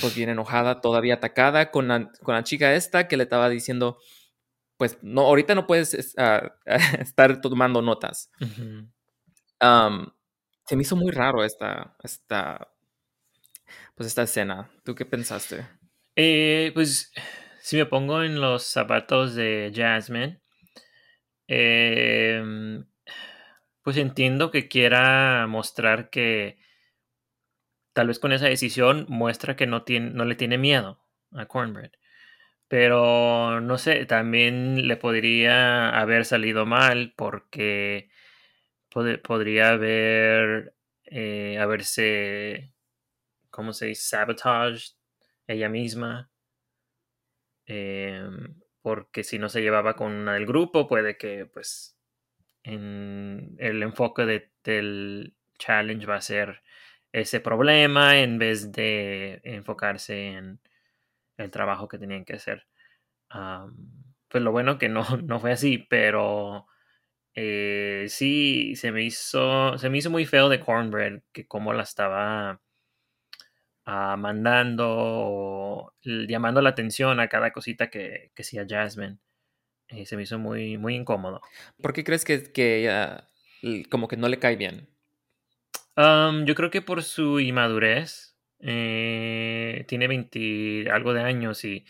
pues 0.00 0.14
bien 0.14 0.28
enojada, 0.30 0.80
todavía 0.80 1.14
atacada 1.14 1.70
con 1.70 1.88
la, 1.88 2.10
con 2.22 2.34
la 2.34 2.42
chica 2.44 2.74
esta 2.74 3.06
que 3.08 3.16
le 3.16 3.22
estaba 3.24 3.48
diciendo, 3.48 3.98
pues 4.76 4.98
no, 5.02 5.22
ahorita 5.22 5.54
no 5.54 5.66
puedes 5.66 5.94
es- 5.94 6.14
ah, 6.18 6.54
estar 6.98 7.40
tomando 7.40 7.82
notas. 7.82 8.30
Se 10.66 10.76
me 10.76 10.82
hizo 10.82 10.96
muy 10.96 11.10
raro 11.12 11.44
esta, 11.44 11.96
esta, 12.02 12.68
pues 13.94 14.06
esta 14.08 14.22
escena. 14.22 14.70
¿Tú 14.84 14.94
qué 14.94 15.04
pensaste? 15.04 15.66
Eh, 16.16 16.70
pues 16.74 17.12
si 17.60 17.76
me 17.76 17.86
pongo 17.86 18.22
en 18.22 18.40
los 18.40 18.64
zapatos 18.64 19.34
de 19.34 19.72
Jasmine, 19.74 20.40
em, 21.46 22.84
pues 23.82 23.96
entiendo 23.96 24.50
que 24.50 24.68
quiera 24.68 25.46
mostrar 25.46 26.10
que 26.10 26.58
tal 27.94 28.08
vez 28.08 28.20
con 28.20 28.32
esa 28.32 28.46
decisión 28.48 29.06
muestra 29.10 29.56
que 29.56 29.66
no, 29.68 29.84
tiene, 29.84 30.10
no 30.12 30.26
le 30.26 30.36
tiene 30.36 30.58
miedo 30.58 31.00
a 31.32 31.46
Cornbread. 31.46 31.92
Pero 32.68 33.60
no 33.60 33.78
sé, 33.78 34.06
también 34.06 34.88
le 34.88 34.96
podría 34.96 35.90
haber 35.98 36.24
salido 36.24 36.66
mal 36.66 37.14
porque 37.16 38.10
pod- 38.90 39.22
podría 39.22 39.70
haber 39.72 40.74
eh, 41.06 41.58
haberse, 41.60 42.74
¿cómo 43.50 43.72
se 43.74 43.86
dice? 43.88 44.02
Sabotage 44.08 44.92
ella 45.48 45.68
misma. 45.70 46.30
Em, 47.66 48.60
porque 48.82 49.24
si 49.24 49.38
no 49.38 49.48
se 49.48 49.62
llevaba 49.62 49.94
con 49.96 50.12
una 50.12 50.34
del 50.34 50.46
grupo, 50.46 50.86
puede 50.86 51.16
que 51.16 51.46
pues 51.46 51.96
en 52.64 53.56
el 53.60 53.82
enfoque 53.84 54.26
de- 54.26 54.52
del 54.64 55.36
challenge 55.58 56.06
va 56.06 56.16
a 56.16 56.22
ser 56.22 56.62
ese 57.14 57.40
problema 57.40 58.18
en 58.18 58.38
vez 58.38 58.72
de 58.72 59.40
enfocarse 59.44 60.28
en 60.32 60.60
el 61.38 61.50
trabajo 61.50 61.88
que 61.88 61.98
tenían 61.98 62.24
que 62.24 62.34
hacer. 62.34 62.66
Pues 64.28 64.42
lo 64.42 64.52
bueno 64.52 64.78
que 64.78 64.88
no, 64.88 65.04
no 65.24 65.40
fue 65.40 65.52
así, 65.52 65.78
pero 65.78 66.66
eh, 67.34 68.06
sí 68.08 68.76
se 68.76 68.92
me 68.92 69.04
hizo. 69.04 69.78
Se 69.78 69.90
me 69.90 69.98
hizo 69.98 70.10
muy 70.10 70.26
feo 70.26 70.48
de 70.48 70.60
Cornbread 70.60 71.22
que 71.32 71.46
como 71.46 71.72
la 71.72 71.84
estaba 71.84 72.60
ah, 73.84 74.16
mandando 74.16 75.94
llamando 76.02 76.60
la 76.62 76.70
atención 76.70 77.20
a 77.20 77.28
cada 77.28 77.52
cosita 77.52 77.90
que, 77.90 78.30
hacía 78.38 78.66
Jasmine. 78.68 79.18
Eh, 79.88 80.06
se 80.06 80.16
me 80.16 80.22
hizo 80.24 80.38
muy, 80.38 80.78
muy 80.78 80.96
incómodo. 80.96 81.40
¿Por 81.82 81.92
qué 81.92 82.04
crees 82.04 82.24
que, 82.24 82.52
que 82.52 82.86
l- 83.62 83.84
como 83.90 84.08
que 84.08 84.16
no 84.16 84.28
le 84.28 84.38
cae 84.38 84.56
bien? 84.56 84.88
Am, 85.96 86.44
yo 86.44 86.54
creo 86.54 86.70
que 86.70 86.82
por 86.82 87.02
su 87.02 87.40
inmadurez. 87.40 88.36
eh, 88.60 89.84
tiene 89.88 90.08
20 90.08 90.90
algo 90.90 91.12
de 91.12 91.20
años 91.22 91.64
y 91.64 91.84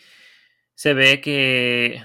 se 0.75 0.93
ve 0.93 1.21
que. 1.21 2.03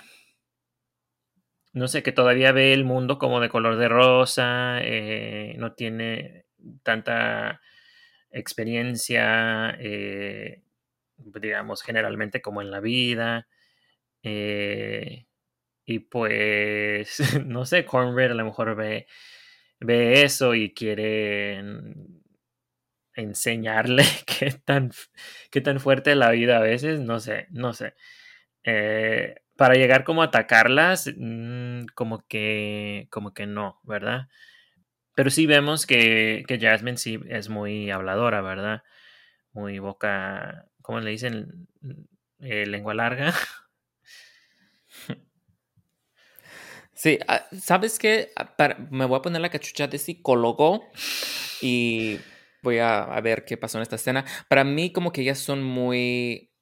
No 1.73 1.87
sé, 1.89 2.03
que 2.03 2.11
todavía 2.13 2.51
ve 2.53 2.73
el 2.73 2.85
mundo 2.85 3.19
como 3.19 3.41
de 3.41 3.49
color 3.49 3.77
de 3.77 3.89
rosa. 3.89 4.79
eh, 4.83 5.55
no 5.59 5.73
tiene 5.75 6.47
tanta 6.83 7.61
experiencia, 8.33 9.77
eh, 9.81 10.63
digamos, 11.19 11.83
generalmente 11.83 12.43
como 12.43 12.63
en 12.63 12.71
la 12.71 12.81
vida. 12.81 13.49
eh, 14.25 15.27
y 15.87 16.01
pues, 16.01 17.19
no 17.47 17.67
sé, 17.67 17.85
Cornbread 17.87 18.33
a 18.33 18.35
lo 18.35 18.45
mejor 18.47 18.77
ve, 18.77 19.07
ve 19.81 20.23
eso 20.25 20.55
y 20.55 20.73
quiere 20.75 21.63
enseñarle 23.15 24.05
qué 24.27 24.53
tan, 24.53 24.91
qué 25.51 25.61
tan 25.61 25.81
fuerte 25.81 26.13
es 26.13 26.17
la 26.17 26.31
vida 26.31 26.59
a 26.59 26.61
veces, 26.61 27.01
no 27.01 27.21
sé, 27.21 27.47
no 27.51 27.73
sé. 27.73 27.95
Eh, 28.65 29.37
para 29.57 29.75
llegar 29.75 30.05
como 30.05 30.23
a 30.23 30.27
atacarlas, 30.27 31.11
mm, 31.17 31.87
como 31.95 32.27
que, 32.29 33.09
como 33.11 33.35
que 33.35 33.47
no, 33.47 33.81
¿verdad? 33.85 34.29
Pero 35.15 35.31
sí 35.31 35.47
vemos 35.47 35.87
que, 35.87 36.45
que 36.49 36.59
Jasmine 36.61 36.97
sí 36.99 37.21
es 37.29 37.49
muy 37.49 37.91
habladora, 37.91 38.43
¿verdad? 38.43 38.83
Muy 39.53 39.79
boca, 39.81 40.67
¿cómo 40.83 41.01
le 41.01 41.11
dicen? 41.13 41.69
Eh, 42.41 42.67
lengua 42.67 42.95
larga. 42.95 43.35
Sí, 47.01 47.19
ah, 47.29 47.47
¿sabes 47.59 47.99
qué? 47.99 48.31
Ah, 48.37 48.77
me 48.91 49.07
voy 49.07 49.19
a 49.19 49.23
poner 49.23 49.41
la 49.41 49.49
cachucha 49.49 49.89
de 49.89 49.97
psicólogo 49.97 50.91
y 51.63 52.21
voy 52.63 52.77
a, 52.77 53.05
a 53.05 53.21
ver 53.23 53.47
qué 53.47 53.57
pasó 53.57 53.79
en 53.79 53.83
esta 53.83 53.97
escena. 53.97 54.27
Para 54.51 54.65
mí 54.65 54.93
como 54.93 55.11
que 55.11 55.23
ellas 55.23 55.39
son 55.39 55.63
muy 55.63 56.53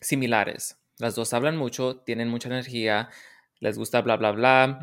similares. 0.00 0.78
Las 0.98 1.16
dos 1.16 1.34
hablan 1.34 1.56
mucho, 1.56 1.96
tienen 1.96 2.28
mucha 2.28 2.48
energía, 2.48 3.08
les 3.58 3.76
gusta 3.76 4.02
bla, 4.02 4.16
bla, 4.16 4.30
bla, 4.30 4.78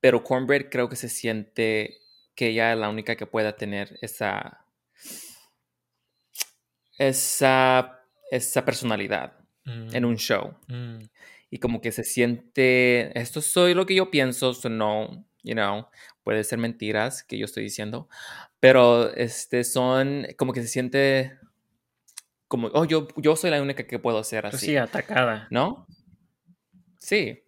pero 0.00 0.24
Cornbread 0.24 0.68
creo 0.68 0.88
que 0.88 0.96
se 0.96 1.08
siente 1.08 1.98
que 2.34 2.48
ella 2.48 2.72
es 2.72 2.78
la 2.80 2.88
única 2.88 3.14
que 3.14 3.26
pueda 3.26 3.54
tener 3.54 3.96
esa, 4.02 4.66
esa, 6.98 8.00
esa 8.32 8.64
personalidad 8.64 9.34
en 9.64 10.04
un 10.04 10.16
show. 10.16 10.56
Mm. 10.66 11.04
Y 11.50 11.58
como 11.58 11.80
que 11.80 11.92
se 11.92 12.04
siente, 12.04 13.18
esto 13.18 13.40
soy 13.40 13.74
lo 13.74 13.86
que 13.86 13.94
yo 13.94 14.10
pienso, 14.10 14.54
so 14.54 14.68
no, 14.68 15.26
you 15.42 15.54
know, 15.54 15.86
puede 16.22 16.44
ser 16.44 16.58
mentiras 16.58 17.22
que 17.22 17.38
yo 17.38 17.44
estoy 17.44 17.64
diciendo, 17.64 18.08
pero 18.60 19.14
este 19.14 19.64
son 19.64 20.26
como 20.36 20.52
que 20.52 20.62
se 20.62 20.68
siente 20.68 21.38
como, 22.48 22.68
oh, 22.68 22.84
yo, 22.84 23.08
yo 23.16 23.36
soy 23.36 23.50
la 23.50 23.60
única 23.60 23.86
que 23.86 23.98
puedo 23.98 24.18
hacer 24.18 24.42
Pues 24.42 24.54
así, 24.54 24.66
sí, 24.66 24.76
atacada. 24.76 25.48
¿no? 25.50 25.86
Sí. 26.98 27.42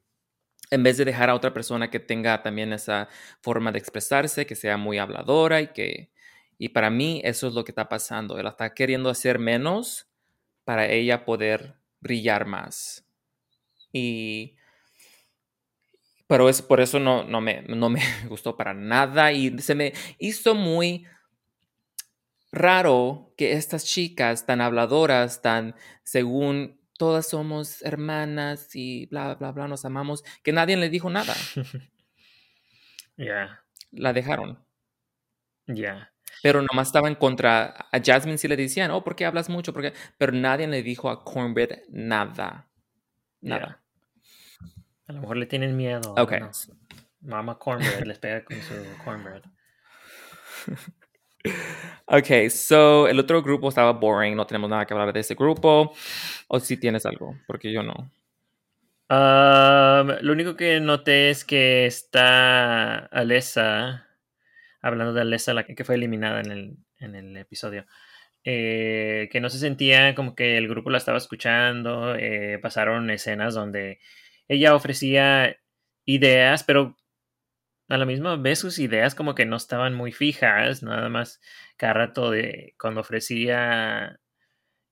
En 0.70 0.82
vez 0.82 0.98
de 0.98 1.04
dejar 1.04 1.30
a 1.30 1.34
otra 1.34 1.54
persona 1.54 1.90
que 1.90 2.00
tenga 2.00 2.42
también 2.42 2.72
esa 2.72 3.08
forma 3.40 3.72
de 3.72 3.78
expresarse, 3.78 4.46
que 4.46 4.54
sea 4.54 4.76
muy 4.76 4.98
habladora 4.98 5.60
y 5.60 5.68
que, 5.68 6.10
y 6.58 6.70
para 6.70 6.90
mí 6.90 7.22
eso 7.24 7.48
es 7.48 7.54
lo 7.54 7.64
que 7.64 7.72
está 7.72 7.88
pasando. 7.88 8.38
Él 8.38 8.46
está 8.46 8.74
queriendo 8.74 9.08
hacer 9.08 9.38
menos 9.38 10.08
para 10.64 10.86
ella 10.86 11.24
poder 11.24 11.76
brillar 12.00 12.44
más. 12.44 13.07
Y 13.92 14.56
pero 16.26 16.48
es 16.48 16.60
por 16.60 16.80
eso 16.80 16.98
no, 17.00 17.24
no, 17.24 17.40
me, 17.40 17.62
no 17.62 17.88
me 17.88 18.00
gustó 18.28 18.56
para 18.56 18.74
nada 18.74 19.32
y 19.32 19.58
se 19.60 19.74
me 19.74 19.92
hizo 20.18 20.54
muy 20.54 21.06
raro 22.52 23.32
que 23.36 23.52
estas 23.52 23.84
chicas 23.84 24.46
tan 24.46 24.60
habladoras, 24.60 25.42
tan 25.42 25.74
según 26.04 26.80
todas 26.98 27.28
somos 27.28 27.82
hermanas 27.82 28.74
y 28.74 29.06
bla, 29.06 29.34
bla, 29.34 29.52
bla, 29.52 29.68
nos 29.68 29.84
amamos, 29.84 30.24
que 30.42 30.52
nadie 30.52 30.76
le 30.76 30.88
dijo 30.90 31.10
nada. 31.10 31.34
Ya, 33.18 33.64
La 33.90 34.14
dejaron. 34.14 34.64
ya. 35.66 36.12
Pero 36.42 36.62
nomás 36.62 36.88
estaban 36.88 37.14
contra, 37.16 37.88
a 37.90 38.00
Jasmine 38.04 38.38
sí 38.38 38.46
le 38.48 38.56
decían, 38.56 38.90
oh, 38.92 39.02
¿por 39.02 39.16
qué 39.16 39.24
hablas 39.26 39.48
mucho? 39.48 39.72
¿Por 39.72 39.82
qué? 39.82 39.92
Pero 40.18 40.32
nadie 40.32 40.68
le 40.68 40.82
dijo 40.82 41.10
a 41.10 41.24
Cornbread 41.24 41.80
nada. 41.88 42.67
Nada. 43.40 43.80
A 45.06 45.12
lo 45.12 45.20
mejor 45.20 45.36
le 45.36 45.46
tienen 45.46 45.76
miedo. 45.76 46.14
Ok. 46.16 46.32
no. 46.40 46.50
Mama 47.20 47.58
Cornbread 47.58 48.04
les 48.04 48.18
pega 48.18 48.44
con 48.44 48.56
su 48.62 48.74
cornbread. 49.04 49.42
Ok, 52.06 52.48
so 52.50 53.06
el 53.06 53.18
otro 53.20 53.42
grupo 53.42 53.68
estaba 53.68 53.92
boring, 53.92 54.34
no 54.34 54.46
tenemos 54.46 54.68
nada 54.68 54.84
que 54.86 54.92
hablar 54.92 55.12
de 55.12 55.20
ese 55.20 55.34
grupo. 55.34 55.92
O 56.48 56.60
si 56.60 56.76
tienes 56.76 57.06
algo, 57.06 57.36
porque 57.46 57.72
yo 57.72 57.82
no. 57.82 58.10
Um, 59.10 60.08
lo 60.20 60.32
único 60.32 60.56
que 60.56 60.80
noté 60.80 61.30
es 61.30 61.44
que 61.44 61.86
está 61.86 63.06
Alessa, 63.06 64.06
hablando 64.82 65.12
de 65.14 65.22
Alessa, 65.22 65.54
la 65.54 65.64
que 65.64 65.84
fue 65.84 65.94
eliminada 65.94 66.40
en 66.40 66.50
el, 66.50 66.76
en 66.98 67.14
el 67.14 67.36
episodio, 67.36 67.86
eh, 68.50 69.28
que 69.30 69.40
no 69.42 69.50
se 69.50 69.58
sentía 69.58 70.14
como 70.14 70.34
que 70.34 70.56
el 70.56 70.68
grupo 70.68 70.88
la 70.88 70.96
estaba 70.98 71.18
escuchando. 71.18 72.14
eh, 72.16 72.58
pasaron 72.62 73.10
escenas 73.10 73.54
donde 73.54 74.00
ella 74.48 74.74
ofrecía 74.74 75.58
ideas, 76.06 76.64
pero 76.64 76.96
a 77.88 77.98
la 77.98 78.06
misma 78.06 78.36
vez 78.36 78.60
sus 78.60 78.78
ideas 78.78 79.14
como 79.14 79.34
que 79.34 79.46
no 79.46 79.56
estaban 79.56 79.94
muy 79.94 80.12
fijas, 80.12 80.82
nada 80.82 81.10
más 81.10 81.40
cada 81.76 81.94
rato 81.94 82.30
de 82.30 82.74
cuando 82.80 83.02
ofrecía 83.02 84.20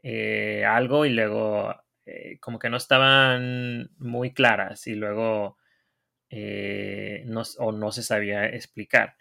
eh, 0.02 0.64
algo 0.66 1.06
y 1.06 1.10
luego 1.10 1.74
como 2.40 2.58
que 2.58 2.70
no 2.70 2.76
estaban 2.76 3.90
muy 3.98 4.32
claras 4.34 4.86
y 4.86 4.94
luego 4.94 5.58
no, 6.30 7.42
o 7.58 7.72
no 7.72 7.92
se 7.92 8.02
sabía 8.02 8.46
explicar. 8.46 9.16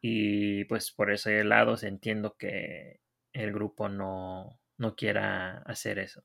Y 0.00 0.64
pues 0.66 0.92
por 0.92 1.12
ese 1.12 1.44
lado 1.44 1.76
entiendo 1.82 2.36
que 2.38 3.00
el 3.36 3.52
grupo 3.52 3.88
no, 3.88 4.60
no 4.78 4.94
quiera 4.96 5.58
hacer 5.66 5.98
eso. 6.00 6.24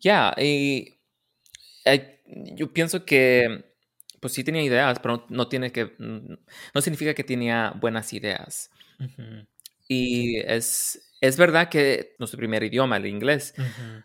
Ya, 0.00 0.34
y 0.38 0.98
eh, 1.84 2.20
yo 2.56 2.72
pienso 2.72 3.04
que, 3.06 3.64
pues 4.20 4.34
sí 4.34 4.44
tenía 4.44 4.62
ideas, 4.62 4.98
pero 5.00 5.26
no, 5.30 5.48
tiene 5.48 5.72
que, 5.72 5.94
no 5.98 6.80
significa 6.82 7.14
que 7.14 7.24
tenía 7.24 7.72
buenas 7.80 8.12
ideas. 8.12 8.70
Ujú, 9.00 9.46
Y 9.88 10.38
es, 10.38 11.10
es 11.20 11.36
verdad 11.36 11.68
que 11.68 12.14
nuestro 12.18 12.38
primer 12.38 12.62
idioma, 12.62 12.96
el 12.96 13.06
inglés, 13.06 13.54
ujú, 13.58 14.02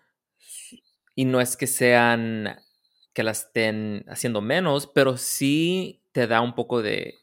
y 1.16 1.26
no 1.26 1.40
es 1.42 1.58
que 1.58 1.68
sean, 1.68 2.58
que 3.14 3.24
la 3.24 3.32
estén 3.32 4.06
haciendo 4.10 4.42
menos, 4.42 4.88
pero 4.88 5.18
sí 5.18 6.04
te 6.12 6.28
da 6.28 6.42
un 6.42 6.56
poco 6.56 6.82
de, 6.82 7.16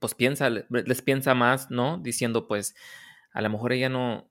pues 0.00 0.14
piensa, 0.14 0.50
les 0.50 1.02
piensa 1.02 1.34
más, 1.34 1.70
¿no? 1.70 1.98
Diciendo, 1.98 2.46
pues, 2.48 2.74
a 3.32 3.40
lo 3.42 3.50
mejor 3.50 3.72
ella 3.72 3.88
no, 3.88 4.30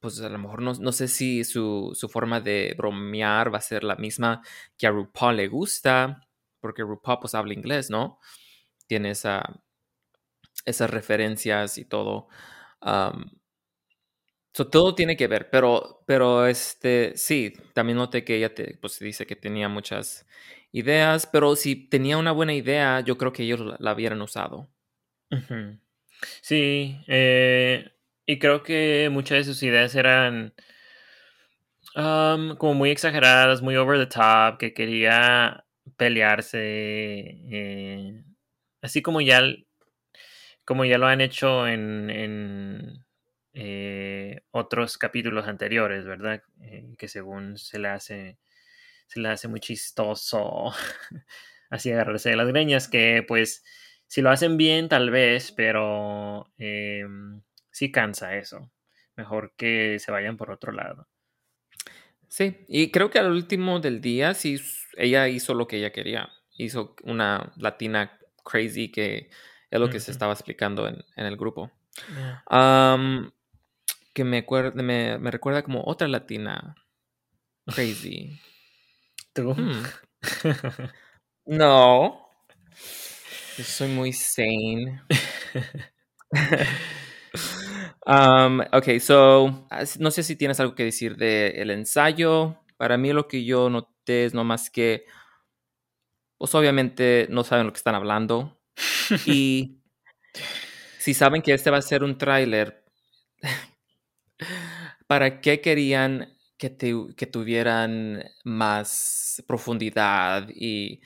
pues 0.00 0.20
a 0.20 0.28
lo 0.28 0.38
mejor 0.38 0.62
no, 0.62 0.74
no 0.74 0.92
sé 0.92 1.08
si 1.08 1.44
su, 1.44 1.92
su 1.94 2.08
forma 2.08 2.40
de 2.40 2.74
bromear 2.76 3.52
va 3.52 3.58
a 3.58 3.62
ser 3.62 3.84
la 3.84 3.96
misma 3.96 4.42
que 4.78 4.86
a 4.86 4.90
RuPaul 4.90 5.36
le 5.36 5.48
gusta, 5.48 6.28
porque 6.60 6.82
RuPaul 6.82 7.18
pues 7.20 7.34
habla 7.34 7.54
inglés, 7.54 7.90
¿no? 7.90 8.20
Tiene 8.86 9.10
esa, 9.10 9.42
esas 10.64 10.90
referencias 10.90 11.78
y 11.78 11.84
todo. 11.84 12.28
Am, 12.80 13.30
so, 14.52 14.68
todo 14.68 14.94
tiene 14.94 15.16
que 15.16 15.26
ver, 15.28 15.50
pero, 15.50 16.02
pero 16.06 16.46
este, 16.46 17.16
sí, 17.16 17.52
también 17.74 17.98
noté 17.98 18.24
que 18.24 18.36
ella 18.36 18.54
te, 18.54 18.78
pues 18.80 18.98
dice 18.98 19.26
que 19.26 19.36
tenía 19.36 19.68
muchas 19.68 20.26
ideas, 20.76 21.26
pero 21.26 21.56
si 21.56 21.74
tenía 21.74 22.18
una 22.18 22.32
buena 22.32 22.52
idea, 22.52 23.00
yo 23.00 23.16
creo 23.16 23.32
que 23.32 23.44
ellos 23.44 23.76
la, 23.78 23.94
hubieran 23.94 24.20
usado. 24.20 24.68
Sí, 26.42 27.00
eh, 27.06 27.92
y 28.26 28.38
creo 28.38 28.62
que 28.62 29.08
muchas 29.10 29.38
de 29.38 29.44
sus 29.44 29.62
ideas 29.62 29.94
eran 29.94 30.52
como 31.94 32.74
muy 32.74 32.90
exageradas, 32.90 33.62
muy 33.62 33.74
over 33.76 33.98
the 33.98 34.06
top, 34.06 34.58
que 34.58 34.74
quería 34.74 35.64
pelearse, 35.96 36.58
eh, 36.60 38.22
así 38.82 39.00
como 39.00 39.22
ya, 39.22 39.40
como 40.66 40.84
ya 40.84 40.98
lo 40.98 41.06
han 41.06 41.22
hecho 41.22 41.66
en, 41.66 42.10
en, 42.10 43.06
eh, 43.54 44.42
otros 44.50 44.98
capítulos 44.98 45.46
anteriores, 45.46 46.04
¿verdad? 46.04 46.42
Que 46.98 47.08
según 47.08 47.56
se 47.56 47.78
le 47.78 47.88
hace, 47.88 48.38
se 49.06 49.20
le 49.20 49.28
hace 49.28 49.48
muy 49.48 49.60
chistoso 49.60 50.72
así 51.70 51.90
agarrarse 51.92 52.30
de 52.30 52.36
las 52.36 52.48
greñas, 52.48 52.88
que 52.88 53.24
pues 53.26 53.64
si 54.06 54.22
lo 54.22 54.30
hacen 54.30 54.56
bien 54.56 54.88
tal 54.88 55.10
vez, 55.10 55.52
pero 55.52 56.52
em, 56.58 57.42
sí 57.70 57.90
cansa 57.90 58.36
eso. 58.36 58.70
Mejor 59.16 59.54
que 59.56 59.98
se 59.98 60.12
vayan 60.12 60.36
por 60.36 60.50
otro 60.50 60.72
lado. 60.72 61.08
Sí, 62.28 62.64
y 62.68 62.90
creo 62.90 63.10
que 63.10 63.18
al 63.18 63.30
último 63.30 63.80
del 63.80 64.00
día, 64.00 64.34
sí, 64.34 64.60
ella 64.96 65.28
hizo 65.28 65.54
lo 65.54 65.66
que 65.66 65.78
ella 65.78 65.92
quería. 65.92 66.28
Hizo 66.58 66.96
una 67.04 67.52
latina 67.56 68.18
crazy 68.44 68.90
que 68.90 69.30
es 69.70 69.80
lo 69.80 69.90
que 69.90 70.00
se 70.00 70.10
estaba 70.10 70.32
explicando 70.32 70.86
en, 70.86 71.04
en 71.16 71.26
el 71.26 71.36
grupo. 71.36 71.70
Yeah. 72.14 73.22
Que 74.12 74.24
me, 74.24 74.46
me, 74.74 75.18
me 75.18 75.30
recuerda 75.30 75.62
como 75.62 75.82
otra 75.84 76.08
latina 76.08 76.74
crazy. 77.66 78.38
¿Tú? 79.36 79.54
Hmm, 79.54 79.84
No. 81.46 82.28
Yo 83.56 83.64
soy 83.64 83.88
muy 83.88 84.12
sane. 84.12 85.02
Um, 88.06 88.60
ok, 88.72 88.98
so, 89.00 89.66
no 89.98 90.10
sé 90.10 90.22
si 90.22 90.36
tienes 90.36 90.60
algo 90.60 90.74
que 90.74 90.84
decir 90.84 91.16
del 91.16 91.70
ensayo. 91.70 92.56
Para 92.76 92.96
mí 92.98 93.12
lo 93.12 93.26
que 93.28 93.44
yo 93.44 93.68
noté 93.70 94.26
es 94.26 94.34
nomás 94.34 94.70
que, 94.70 95.04
pues 96.38 96.54
obviamente 96.54 97.26
no 97.30 97.44
saben 97.44 97.66
lo 97.66 97.72
que 97.72 97.78
están 97.78 97.94
hablando. 97.94 98.58
Y 99.24 99.80
si 100.98 101.14
saben 101.14 101.42
que 101.42 101.54
este 101.54 101.70
va 101.70 101.78
a 101.78 101.82
ser 101.82 102.02
un 102.04 102.18
tráiler, 102.18 102.84
¿para 105.06 105.40
qué 105.40 105.60
querían 105.60 106.36
que, 106.58 106.70
tu- 106.70 107.14
que 107.16 107.26
tuvieran 107.26 108.24
más 108.44 109.25
profundidad 109.42 110.48
y 110.50 111.00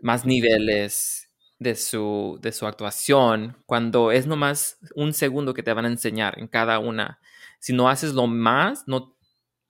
más 0.00 0.24
niveles 0.24 1.28
de 1.58 1.74
su, 1.76 2.38
de 2.42 2.52
su 2.52 2.66
actuación 2.66 3.56
cuando 3.66 4.10
es 4.10 4.26
nomás 4.26 4.78
un 4.96 5.12
segundo 5.12 5.54
que 5.54 5.62
te 5.62 5.72
van 5.72 5.84
a 5.84 5.88
enseñar 5.88 6.38
en 6.38 6.48
cada 6.48 6.78
una? 6.78 7.20
Si 7.60 7.72
no 7.72 7.88
haces 7.88 8.14
lo 8.14 8.26
más, 8.26 8.84
no... 8.86 9.16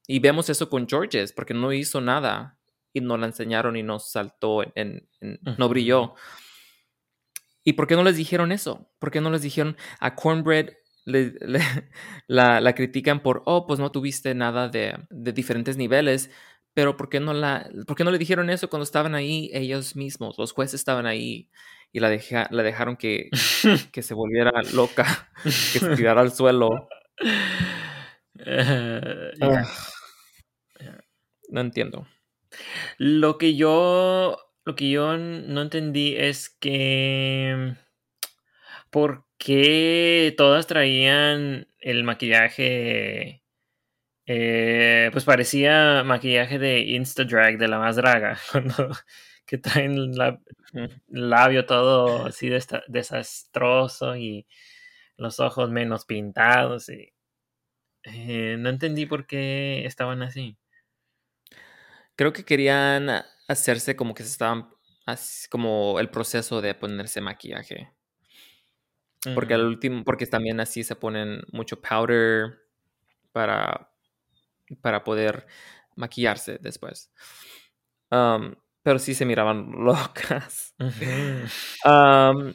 Y 0.08 0.20
vemos 0.20 0.50
eso 0.50 0.68
con 0.70 0.88
Georges, 0.88 1.32
porque 1.32 1.54
no 1.54 1.72
hizo 1.72 2.00
nada. 2.00 2.58
y 2.92 3.00
no 3.00 3.16
la 3.18 3.26
enseñaron 3.26 3.76
y 3.76 3.82
no 3.82 3.98
saltó, 4.00 4.62
en, 4.76 5.08
en- 5.20 5.40
no 5.58 5.68
brilló. 5.68 6.14
¿Y 7.64 7.74
por 7.74 7.86
qué 7.86 7.94
no 7.96 8.02
les 8.04 8.16
dijeron 8.16 8.52
eso? 8.52 8.90
¿Por 8.98 9.10
qué 9.10 9.20
no 9.20 9.30
les 9.30 9.42
dijeron 9.42 9.76
a 10.00 10.14
Cornbread? 10.14 10.70
le- 11.04 11.34
le- 11.40 11.60
la, 12.28 12.60
la 12.60 12.74
critican 12.74 13.22
por, 13.22 13.42
oh, 13.46 13.66
pues 13.66 13.80
no 13.80 13.90
tuviste 13.90 14.34
nada 14.34 14.68
de, 14.68 14.94
de 15.10 15.32
diferentes 15.32 15.76
niveles, 15.76 16.30
pero 16.74 16.96
¿por 16.96 17.08
qué, 17.08 17.20
no 17.20 17.32
la, 17.34 17.68
¿por 17.86 17.96
qué 17.96 18.04
no 18.04 18.10
le 18.10 18.18
dijeron 18.18 18.50
eso 18.50 18.68
cuando 18.70 18.84
estaban 18.84 19.14
ahí 19.14 19.50
ellos 19.52 19.96
mismos? 19.96 20.38
Los 20.38 20.52
jueces 20.52 20.74
estaban 20.80 21.06
ahí 21.06 21.48
y 21.92 22.00
la, 22.00 22.08
deja- 22.10 22.48
la 22.50 22.62
dejaron 22.62 22.96
que, 22.96 23.28
que 23.92 24.02
se 24.02 24.14
volviera 24.14 24.52
loca, 24.74 25.30
que 25.44 25.78
se 25.78 25.90
tirara 25.96 26.20
al 26.22 26.32
suelo. 26.32 26.88
Eh, 28.38 29.32
ya. 29.40 29.64
No 31.48 31.60
entiendo. 31.60 32.06
Lo 32.98 33.38
que 33.38 33.56
yo. 33.56 34.38
Lo 34.64 34.76
que 34.76 34.90
yo 34.90 35.16
no 35.18 35.62
entendí 35.62 36.16
es 36.16 36.50
que. 36.50 37.74
¿Por 38.90 39.24
qué 39.38 40.34
todas 40.36 40.66
traían 40.66 41.66
el 41.80 42.04
maquillaje? 42.04 43.41
Eh, 44.26 45.10
pues 45.12 45.24
parecía 45.24 46.02
maquillaje 46.04 46.58
de 46.58 46.80
Instadrag 46.80 47.58
de 47.58 47.68
la 47.68 47.78
más 47.78 47.96
draga. 47.96 48.38
Cuando 48.52 48.90
que 49.46 49.58
traen 49.58 50.12
la- 50.16 50.40
labio 51.08 51.66
todo 51.66 52.26
así 52.26 52.48
desta- 52.48 52.84
desastroso 52.88 54.16
y 54.16 54.46
los 55.16 55.40
ojos 55.40 55.70
menos 55.70 56.04
pintados. 56.06 56.88
Y, 56.88 57.12
eh, 58.04 58.56
no 58.58 58.68
entendí 58.70 59.06
por 59.06 59.26
qué 59.26 59.84
estaban 59.86 60.22
así. 60.22 60.58
Creo 62.16 62.32
que 62.32 62.44
querían 62.44 63.08
hacerse 63.48 63.96
como 63.96 64.14
que 64.14 64.22
se 64.22 64.30
estaban, 64.30 64.68
así 65.06 65.48
como 65.48 65.98
el 65.98 66.10
proceso 66.10 66.60
de 66.60 66.74
ponerse 66.74 67.20
maquillaje. 67.20 67.90
Porque 69.34 69.54
al 69.54 69.64
último, 69.64 70.02
porque 70.04 70.26
también 70.26 70.58
así 70.58 70.82
se 70.82 70.96
ponen 70.96 71.42
mucho 71.52 71.80
powder 71.80 72.58
para, 73.32 73.91
para 74.80 75.04
poder 75.04 75.46
maquillarse 75.96 76.58
después. 76.60 77.10
Um, 78.10 78.54
pero 78.82 78.98
sí 78.98 79.14
se 79.14 79.24
miraban 79.24 79.70
locas. 79.84 80.74
Um, 81.84 82.54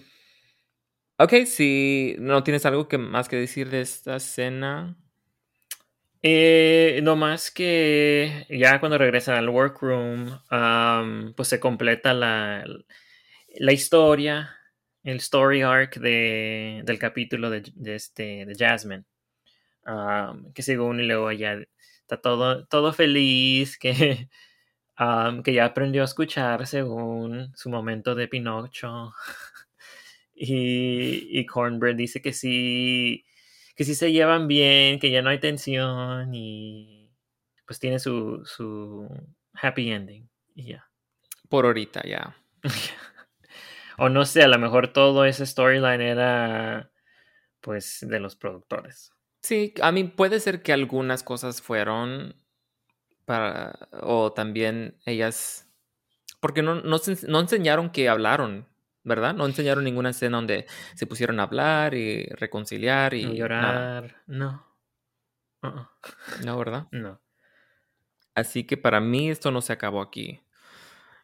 ok, 1.17 1.33
si 1.45 2.15
no 2.19 2.43
tienes 2.43 2.65
algo 2.65 2.87
que 2.87 2.97
más 2.97 3.29
que 3.29 3.37
decir 3.37 3.69
de 3.69 3.81
esta 3.81 4.17
escena. 4.17 4.97
Eh, 6.23 6.99
no 7.03 7.15
más 7.15 7.51
que 7.51 8.45
ya 8.49 8.79
cuando 8.79 8.97
regresan 8.97 9.35
al 9.35 9.49
workroom, 9.49 10.39
pues 11.35 11.47
se 11.47 11.59
completa 11.59 12.13
la, 12.13 12.65
la 13.55 13.71
historia, 13.71 14.57
el 15.03 15.17
story 15.17 15.61
arc 15.61 15.97
de, 15.99 16.81
del 16.83 16.99
capítulo 16.99 17.49
de, 17.49 17.63
de 17.75 17.95
este, 17.95 18.45
de 18.45 18.55
Jasmine. 18.55 19.05
Am, 19.85 20.51
que 20.53 20.63
según 20.63 20.99
y 20.99 21.05
luego 21.05 21.31
ya 21.31 21.57
está 22.07 22.21
todo, 22.21 22.65
todo 22.67 22.93
feliz, 22.93 23.77
que, 23.77 24.29
que 25.43 25.53
ya 25.53 25.65
aprendió 25.65 26.01
a 26.01 26.05
escuchar 26.05 26.65
según 26.65 27.51
su 27.55 27.69
momento 27.69 28.15
de 28.15 28.29
Pinocho. 28.29 29.13
y, 30.33 31.39
y 31.39 31.45
Cornbread 31.45 31.95
dice 31.95 32.21
que 32.21 32.31
sí, 32.31 33.25
que 33.75 33.83
sí 33.83 33.93
se 33.93 34.11
llevan 34.13 34.47
bien, 34.47 34.99
que 34.99 35.11
ya 35.11 35.21
no 35.21 35.29
hay 35.29 35.39
tensión 35.39 36.33
y 36.33 37.11
pues 37.65 37.79
tiene 37.79 37.99
su, 37.99 38.43
su 38.45 39.07
happy 39.53 39.91
ending. 39.91 40.29
Y 40.55 40.67
ya. 40.69 40.89
Por 41.49 41.65
ahorita, 41.65 42.03
ya. 42.07 42.37
o 43.97 44.07
no 44.07 44.25
sé, 44.25 44.43
a 44.43 44.47
lo 44.47 44.57
mejor 44.57 44.93
todo 44.93 45.25
ese 45.25 45.45
storyline 45.45 46.01
era 46.01 46.89
pues 47.59 47.99
de 48.07 48.19
los 48.21 48.37
productores. 48.37 49.11
Sí, 49.47 49.73
a 49.81 49.93
mí 49.93 50.03
puede 50.03 50.41
ser 50.41 50.61
que 50.61 50.73
algunas 50.73 51.23
cosas 51.23 51.61
fueron 51.61 52.35
para, 53.23 53.87
o 54.01 54.33
también 54.33 54.97
ellas, 55.05 55.69
porque 56.41 56.61
no, 56.61 56.81
no, 56.81 56.97
no 57.29 57.39
enseñaron 57.39 57.89
que 57.91 58.09
hablaron, 58.09 58.67
¿verdad? 59.05 59.33
No 59.35 59.45
enseñaron 59.45 59.85
ninguna 59.85 60.09
escena 60.09 60.35
donde 60.35 60.65
se 60.95 61.07
pusieron 61.07 61.39
a 61.39 61.43
hablar 61.43 61.93
y 61.93 62.25
reconciliar 62.25 63.13
y 63.13 63.23
nada. 63.23 63.35
llorar. 63.35 64.23
No. 64.27 64.67
Uh-uh. 65.63 65.87
No, 66.43 66.57
¿verdad? 66.57 66.87
No. 66.91 67.21
Así 68.35 68.65
que 68.65 68.75
para 68.75 68.99
mí 68.99 69.29
esto 69.29 69.49
no 69.51 69.61
se 69.61 69.71
acabó 69.71 70.01
aquí. 70.01 70.41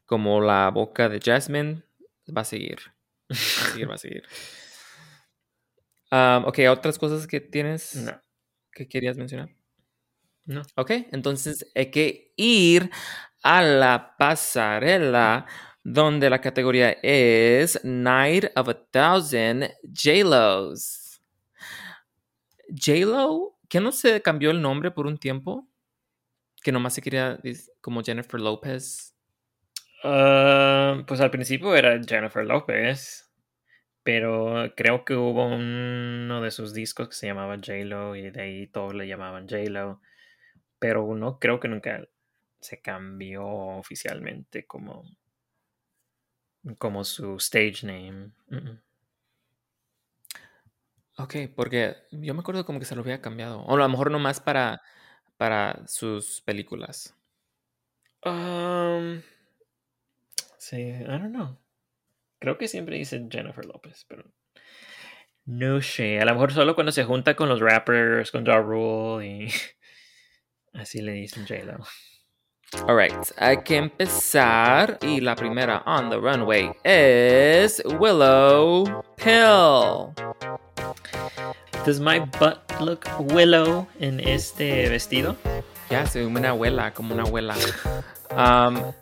Como 0.06 0.40
la 0.40 0.70
boca 0.70 1.10
de 1.10 1.20
Jasmine 1.20 1.84
va 2.30 2.44
a 2.44 2.46
seguir. 2.46 2.80
Va 3.30 3.66
a 3.66 3.68
seguir, 3.68 3.90
va 3.90 3.96
a 3.96 3.98
seguir. 3.98 4.24
Um, 6.14 6.46
ok, 6.46 6.60
¿otras 6.70 7.00
cosas 7.00 7.26
que 7.26 7.42
tienes 7.42 7.96
No. 7.96 8.22
que 8.72 8.88
querías 8.88 9.18
mencionar? 9.18 9.50
No. 10.46 10.62
Ok, 10.76 10.92
entonces 11.12 11.72
hay 11.74 11.90
que 11.90 12.34
ir 12.36 12.92
a 13.42 13.62
la 13.64 14.16
pasarela 14.18 15.48
donde 15.84 16.30
la 16.30 16.40
categoría 16.40 16.92
es 17.02 17.84
Night 17.84 18.46
of 18.56 18.70
a 18.70 18.74
Thousand 18.92 19.72
J-Los. 19.84 21.20
J-Lo, 22.70 23.58
¿que 23.68 23.80
no 23.80 23.92
se 23.92 24.22
cambió 24.22 24.52
el 24.52 24.62
nombre 24.62 24.92
por 24.92 25.08
un 25.08 25.18
tiempo? 25.18 25.68
Que 26.62 26.72
nomás 26.72 26.94
se 26.94 27.02
quería 27.02 27.40
como 27.82 28.04
Jennifer 28.04 28.40
Lopez. 28.40 29.16
Ah, 30.04 31.04
pues 31.08 31.22
al 31.22 31.32
principio 31.32 31.76
era 31.76 32.00
Jennifer 32.06 32.46
López, 32.46 33.33
pero 34.04 34.74
creo 34.76 35.06
que 35.06 35.16
hubo 35.16 35.48
uno 35.48 36.42
de 36.42 36.52
sus 36.52 36.74
discos 36.74 37.10
que 37.10 37.16
se 37.16 37.28
llamaba 37.28 37.56
J-Lo 37.56 38.16
y 38.16 38.30
de 38.30 38.42
ahí 38.42 38.68
todos 38.68 38.94
le 38.94 39.08
llamaban 39.08 39.48
J-Lo, 39.48 40.02
pero 40.80 41.04
uno 41.04 41.40
creo 41.40 41.60
que 41.60 41.70
nunca 41.70 42.06
se 42.60 42.82
cambió 42.82 43.46
oficialmente 43.46 44.66
como, 44.66 45.04
como 46.78 47.04
su 47.04 47.38
stage 47.38 47.86
name. 47.86 48.32
Mm-mm. 48.50 48.82
Ok, 51.18 51.36
porque 51.56 51.96
yo 52.12 52.34
me 52.34 52.40
acuerdo 52.40 52.66
como 52.66 52.80
que 52.80 52.86
se 52.86 52.96
lo 52.96 53.02
había 53.02 53.22
cambiado. 53.22 53.62
O 53.62 53.76
a 53.76 53.78
lo 53.78 53.88
mejor 53.90 54.10
nomás 54.10 54.40
para, 54.40 54.82
para 55.38 55.88
sus 55.88 56.42
películas. 56.42 57.16
Um, 58.26 59.22
sí, 60.58 60.78
I 60.78 61.04
don't 61.04 61.32
know. 61.32 61.63
Creo 62.44 62.58
que 62.58 62.68
siempre 62.68 62.98
dice 62.98 63.26
Jennifer 63.32 63.64
López, 63.64 64.06
pero 64.06 64.26
no 65.46 65.82
sé. 65.82 66.20
A 66.20 66.26
lo 66.26 66.34
mejor 66.34 66.52
solo 66.52 66.76
cuando 66.76 66.92
se 66.92 67.06
junta 67.06 67.38
con 67.38 67.48
los 67.48 67.62
rappers, 67.62 68.32
con 68.32 68.46
Ja 68.46 68.58
Rule 68.58 69.26
y 69.26 69.48
así 70.74 71.02
le 71.02 71.14
dicen 71.14 71.48
J-Lo. 71.48 71.86
Alright, 72.86 73.32
hay 73.38 73.64
que 73.64 73.78
empezar. 73.78 74.98
Y 75.04 75.22
la 75.22 75.38
primera 75.38 75.84
on 75.86 76.10
the 76.10 76.18
runway 76.18 76.70
es 76.84 77.82
Willow 77.98 79.06
Pill. 79.16 80.14
Does 81.86 82.02
my 82.02 82.20
butt 82.42 82.60
look 82.82 83.06
willow 83.34 83.88
en 84.02 84.20
este 84.20 84.90
vestido? 84.90 85.38
Ya, 85.90 86.06
soy 86.06 86.24
una 86.24 86.50
abuela, 86.50 86.94
como 86.94 87.14
una 87.14 87.24
abuela. 87.24 87.56
Um, 88.36 88.94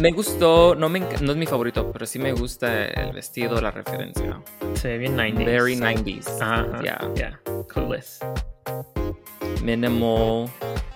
me 0.00 0.10
gustó, 0.12 0.74
no, 0.74 0.88
me, 0.88 1.00
enc- 1.00 1.20
no 1.20 1.32
es 1.32 1.38
mi 1.38 1.46
favorito, 1.46 1.90
pero 1.92 2.06
sí 2.06 2.18
me 2.18 2.32
gusta 2.32 2.86
el 2.86 3.12
vestido, 3.12 3.60
la 3.60 3.70
referencia. 3.70 4.40
Se 4.74 4.88
ve 4.88 4.98
bien 4.98 5.16
90s. 5.16 5.44
Very 5.44 5.76
90s. 5.76 6.40
Ajá, 6.40 6.80
Yeah. 6.82 7.10
yeah. 7.14 7.40
Clueless. 7.68 8.18
Minimal. 9.62 10.48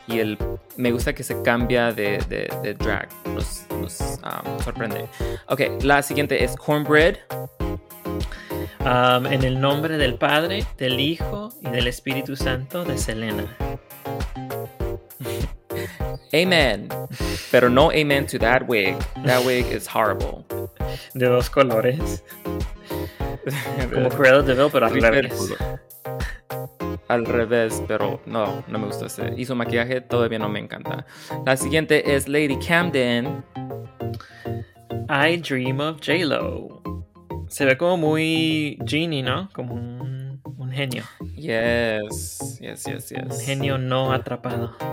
Y 0.06 0.20
el, 0.20 0.38
me 0.76 0.90
gusta 0.90 1.12
que 1.14 1.22
se 1.22 1.40
cambia 1.42 1.92
de, 1.92 2.18
de, 2.28 2.50
de 2.62 2.74
drag. 2.74 3.08
Nos, 3.34 3.66
nos 3.80 4.00
um, 4.00 4.60
sorprende. 4.62 5.06
Ok, 5.48 5.60
la 5.82 6.02
siguiente 6.02 6.42
es 6.42 6.56
Cornbread. 6.56 7.16
Um, 8.80 9.26
en 9.26 9.44
el 9.44 9.60
nombre 9.60 9.98
del 9.98 10.14
Padre, 10.14 10.64
del 10.78 10.98
Hijo 10.98 11.50
y 11.60 11.68
del 11.68 11.88
Espíritu 11.88 12.36
Santo 12.36 12.84
de 12.84 12.96
Selena. 12.96 13.44
Amen. 16.32 16.88
Pero 17.50 17.68
no 17.68 17.90
amen 17.90 18.26
to 18.26 18.38
that 18.38 18.68
wig. 18.68 18.96
That 19.24 19.44
wig 19.44 19.66
is 19.72 19.86
horrible. 19.86 20.44
De 21.14 21.26
dos 21.26 21.48
colores. 21.50 22.22
Como 23.92 24.10
Cruella 24.10 24.42
de 24.42 24.54
Vil, 24.54 24.68
pero 24.70 24.86
al 24.86 25.00
revés. 25.00 25.54
Al 27.08 27.24
revés, 27.24 27.82
pero 27.88 28.20
no, 28.26 28.62
no 28.68 28.78
me 28.78 28.86
gustó 28.86 29.06
ese. 29.06 29.32
Y 29.36 29.46
su 29.46 29.54
maquillaje 29.54 30.02
todavía 30.02 30.38
no 30.38 30.48
me 30.48 30.58
encanta. 30.58 31.06
La 31.46 31.56
siguiente 31.56 32.14
es 32.14 32.28
Lady 32.28 32.58
Camden. 32.58 33.42
I 35.08 35.38
Dream 35.38 35.80
of 35.80 36.00
J-Lo. 36.04 36.82
Se 37.48 37.64
ve 37.64 37.78
como 37.78 37.96
muy 37.96 38.78
genie, 38.86 39.22
¿no? 39.22 39.48
Como 39.54 39.74
un, 39.74 40.42
un 40.44 40.70
genio. 40.70 41.04
Yes, 41.38 42.58
yes, 42.60 42.84
yes, 42.84 43.12
Un 43.12 43.30
yes. 43.30 43.40
genio 43.42 43.78
no 43.78 44.12
atrapado. 44.12 44.76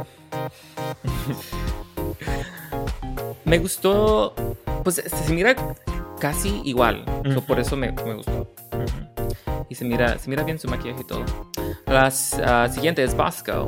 Me 3.45 3.59
gustó, 3.59 4.33
pues 4.83 4.95
se 5.05 5.33
mira 5.33 5.55
casi 6.19 6.61
igual, 6.63 7.03
so, 7.23 7.29
Ujú. 7.29 7.41
por 7.41 7.59
eso 7.59 7.75
me, 7.75 7.91
me 7.91 8.15
gustó. 8.15 8.47
Y 9.69 9.75
se 9.75 9.85
mira, 9.85 10.17
se 10.17 10.29
mira 10.29 10.43
bien 10.43 10.59
su 10.59 10.67
maquillaje 10.67 11.01
y 11.01 11.03
todo. 11.03 11.25
La 11.85 12.11
ah, 12.45 12.67
siguiente 12.69 13.03
es 13.03 13.15
Bosco. 13.15 13.65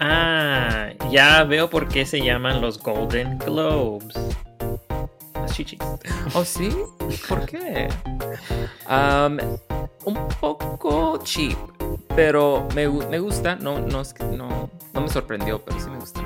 Ah, 0.00 0.90
ya 1.10 1.44
veo 1.44 1.68
por 1.68 1.88
qué 1.88 2.06
se 2.06 2.22
llaman 2.22 2.60
los 2.60 2.78
Golden 2.78 3.38
Globes. 3.38 4.14
Las 5.34 5.54
chichis. 5.54 5.78
¿Oh, 6.34 6.44
sí? 6.44 6.70
¿Por 7.28 7.46
qué? 7.46 7.88
Um, 8.88 9.38
un 10.08 10.28
poco 10.40 11.18
cheap, 11.22 11.56
pero 12.14 12.66
me, 12.74 12.88
me 12.88 13.18
gusta. 13.18 13.56
No, 13.56 13.78
no, 13.80 14.02
no, 14.36 14.70
no 14.94 15.00
me 15.00 15.08
sorprendió, 15.08 15.62
pero 15.64 15.78
sí 15.80 15.88
me 15.90 15.98
gusta. 15.98 16.20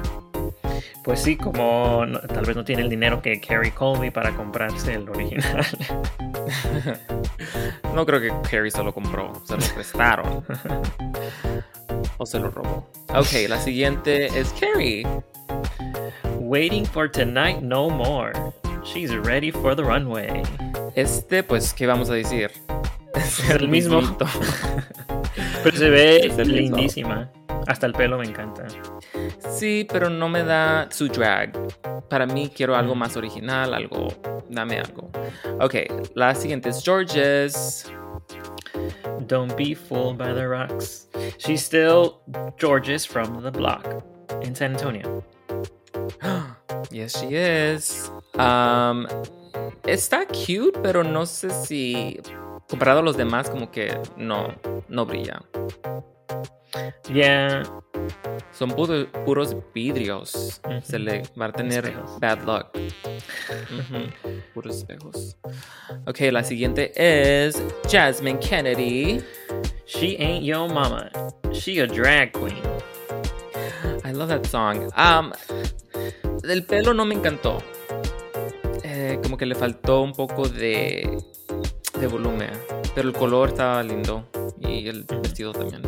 Pues 1.05 1.21
sí, 1.21 1.37
como 1.37 2.07
no- 2.07 2.21
tal 2.21 2.45
vez 2.45 2.57
no 2.57 2.65
tiene 2.65 2.83
el 2.83 2.89
dinero 2.89 3.21
que 3.21 3.41
Carrie 3.41 3.73
Colby 3.73 4.11
para 4.11 4.35
comprarse 4.37 4.95
el 4.95 5.09
original. 5.09 5.67
No 7.95 8.07
creo 8.07 8.21
que 8.21 8.33
Carrie 8.51 8.71
se 8.71 8.83
lo 8.83 8.93
compró, 8.95 9.33
se 9.45 9.55
lo 9.57 9.63
prestaron. 9.75 10.43
o 12.19 12.25
se 12.27 12.39
lo 12.39 12.51
robó. 12.51 12.89
Ok, 13.11 13.49
la 13.49 13.61
siguiente 13.61 14.27
es 14.27 14.53
Carrie. 14.59 15.07
Waiting 16.39 16.87
for 16.87 17.11
tonight 17.11 17.61
no 17.61 17.91
more. 17.91 18.33
She's 18.83 19.15
ready 19.15 19.51
for 19.53 19.77
the 19.77 19.83
runway. 19.83 20.43
Este, 20.95 21.43
pues, 21.43 21.75
¿qué 21.75 21.87
vamos 21.87 22.09
a 22.11 22.15
decir? 22.15 22.51
Es 23.15 23.51
El 23.51 23.69
mismo. 23.69 24.01
Pero 25.63 25.77
se 25.77 25.91
ve 25.91 26.21
mismo. 26.29 26.45
lindísima. 26.45 27.31
Hasta 27.67 27.87
el 27.87 27.93
pelo 27.93 28.19
me 28.19 28.25
encanta. 28.25 28.67
Sí, 29.39 29.87
pero 29.91 30.11
no 30.11 30.29
me 30.29 30.43
da 30.43 30.89
su 30.91 31.07
drag. 31.09 31.53
Para 32.09 32.27
mí 32.27 32.51
quiero 32.55 32.75
algo 32.75 32.95
más 32.95 33.17
original, 33.17 33.73
algo. 33.73 34.09
Dame 34.49 34.81
algo. 34.81 35.11
Ok, 35.61 35.77
la 36.15 36.35
siguiente 36.35 36.71
es 36.71 36.83
Georges. 36.83 37.91
Don't 39.29 39.55
be 39.57 39.75
fooled 39.75 40.19
by 40.19 40.35
the 40.35 40.47
rocks. 40.47 41.09
She's 41.39 41.63
still 41.65 42.21
Georges 42.59 43.07
from 43.07 43.43
the 43.43 43.51
block 43.51 43.87
in 44.43 44.55
San 44.55 44.73
Antonio. 44.73 45.23
Yes, 46.91 47.17
she 47.17 47.37
is. 47.37 48.11
Um, 48.35 49.07
está 49.85 50.27
cute, 50.27 50.79
pero 50.83 51.03
no 51.03 51.25
sé 51.25 51.51
si 51.51 52.21
comparado 52.69 53.01
a 53.01 53.03
los 53.03 53.17
demás, 53.17 53.49
como 53.51 53.71
que 53.71 53.97
no, 54.17 54.55
no 54.89 55.07
brilla. 55.07 55.43
Yeah, 57.13 57.63
Son 58.53 58.71
puro- 58.71 59.07
puros 59.27 59.55
vidrios. 59.75 60.61
Se 60.83 60.99
le 60.99 61.23
va 61.39 61.47
a 61.47 61.53
tener 61.53 61.85
Espejos. 61.85 62.19
bad 62.21 62.43
luck. 62.45 62.79
Puros 64.55 64.77
espejos. 64.79 65.37
Ok, 66.07 66.21
la 66.33 66.43
siguiente 66.43 66.93
es 66.97 67.63
Jasmine 67.91 68.39
Kennedy. 68.39 69.21
she 69.85 70.17
ain't 70.19 70.45
your 70.45 70.69
mama. 70.73 71.11
She 71.53 71.81
a 71.83 71.87
drag 71.87 72.33
queen. 72.33 72.63
I 74.05 74.13
love 74.13 74.29
that 74.29 74.47
song. 74.47 74.91
Um, 74.97 75.33
el 76.49 76.65
pelo 76.65 76.95
no 76.95 77.05
me 77.05 77.15
encantó. 77.15 77.59
Eh, 78.83 79.19
como 79.23 79.37
que 79.37 79.45
le 79.47 79.55
faltó 79.55 80.01
un 80.01 80.13
poco 80.13 80.49
de, 80.49 81.19
de 82.03 82.09
volumen. 82.09 82.51
Pero 82.95 83.09
el 83.09 83.15
color 83.15 83.51
estaba 83.51 83.83
lindo. 83.83 84.29
Y 84.59 84.89
el 84.89 85.05
vestido 85.05 85.53
también. 85.53 85.83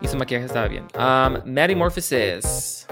Y 0.00 0.08
su 0.08 0.16
maquillaje 0.16 0.46
estaba 0.46 0.68
bien. 0.68 0.86
Um, 0.94 1.52
Maddie 1.52 1.76
Morphosis. 1.76 2.86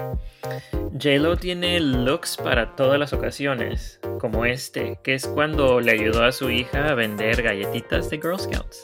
J-Lo 0.93 1.37
tiene 1.37 1.79
looks 1.79 2.37
para 2.37 2.75
todas 2.75 2.99
las 2.99 3.13
ocasiones, 3.13 3.99
como 4.19 4.45
este, 4.45 4.99
que 5.03 5.15
es 5.15 5.25
cuando 5.25 5.79
le 5.79 5.93
ayudó 5.93 6.23
a 6.25 6.31
su 6.31 6.49
hija 6.49 6.89
a 6.89 6.93
vender 6.93 7.41
galletitas 7.41 8.09
de 8.09 8.17
Girl 8.17 8.39
Scouts. 8.39 8.81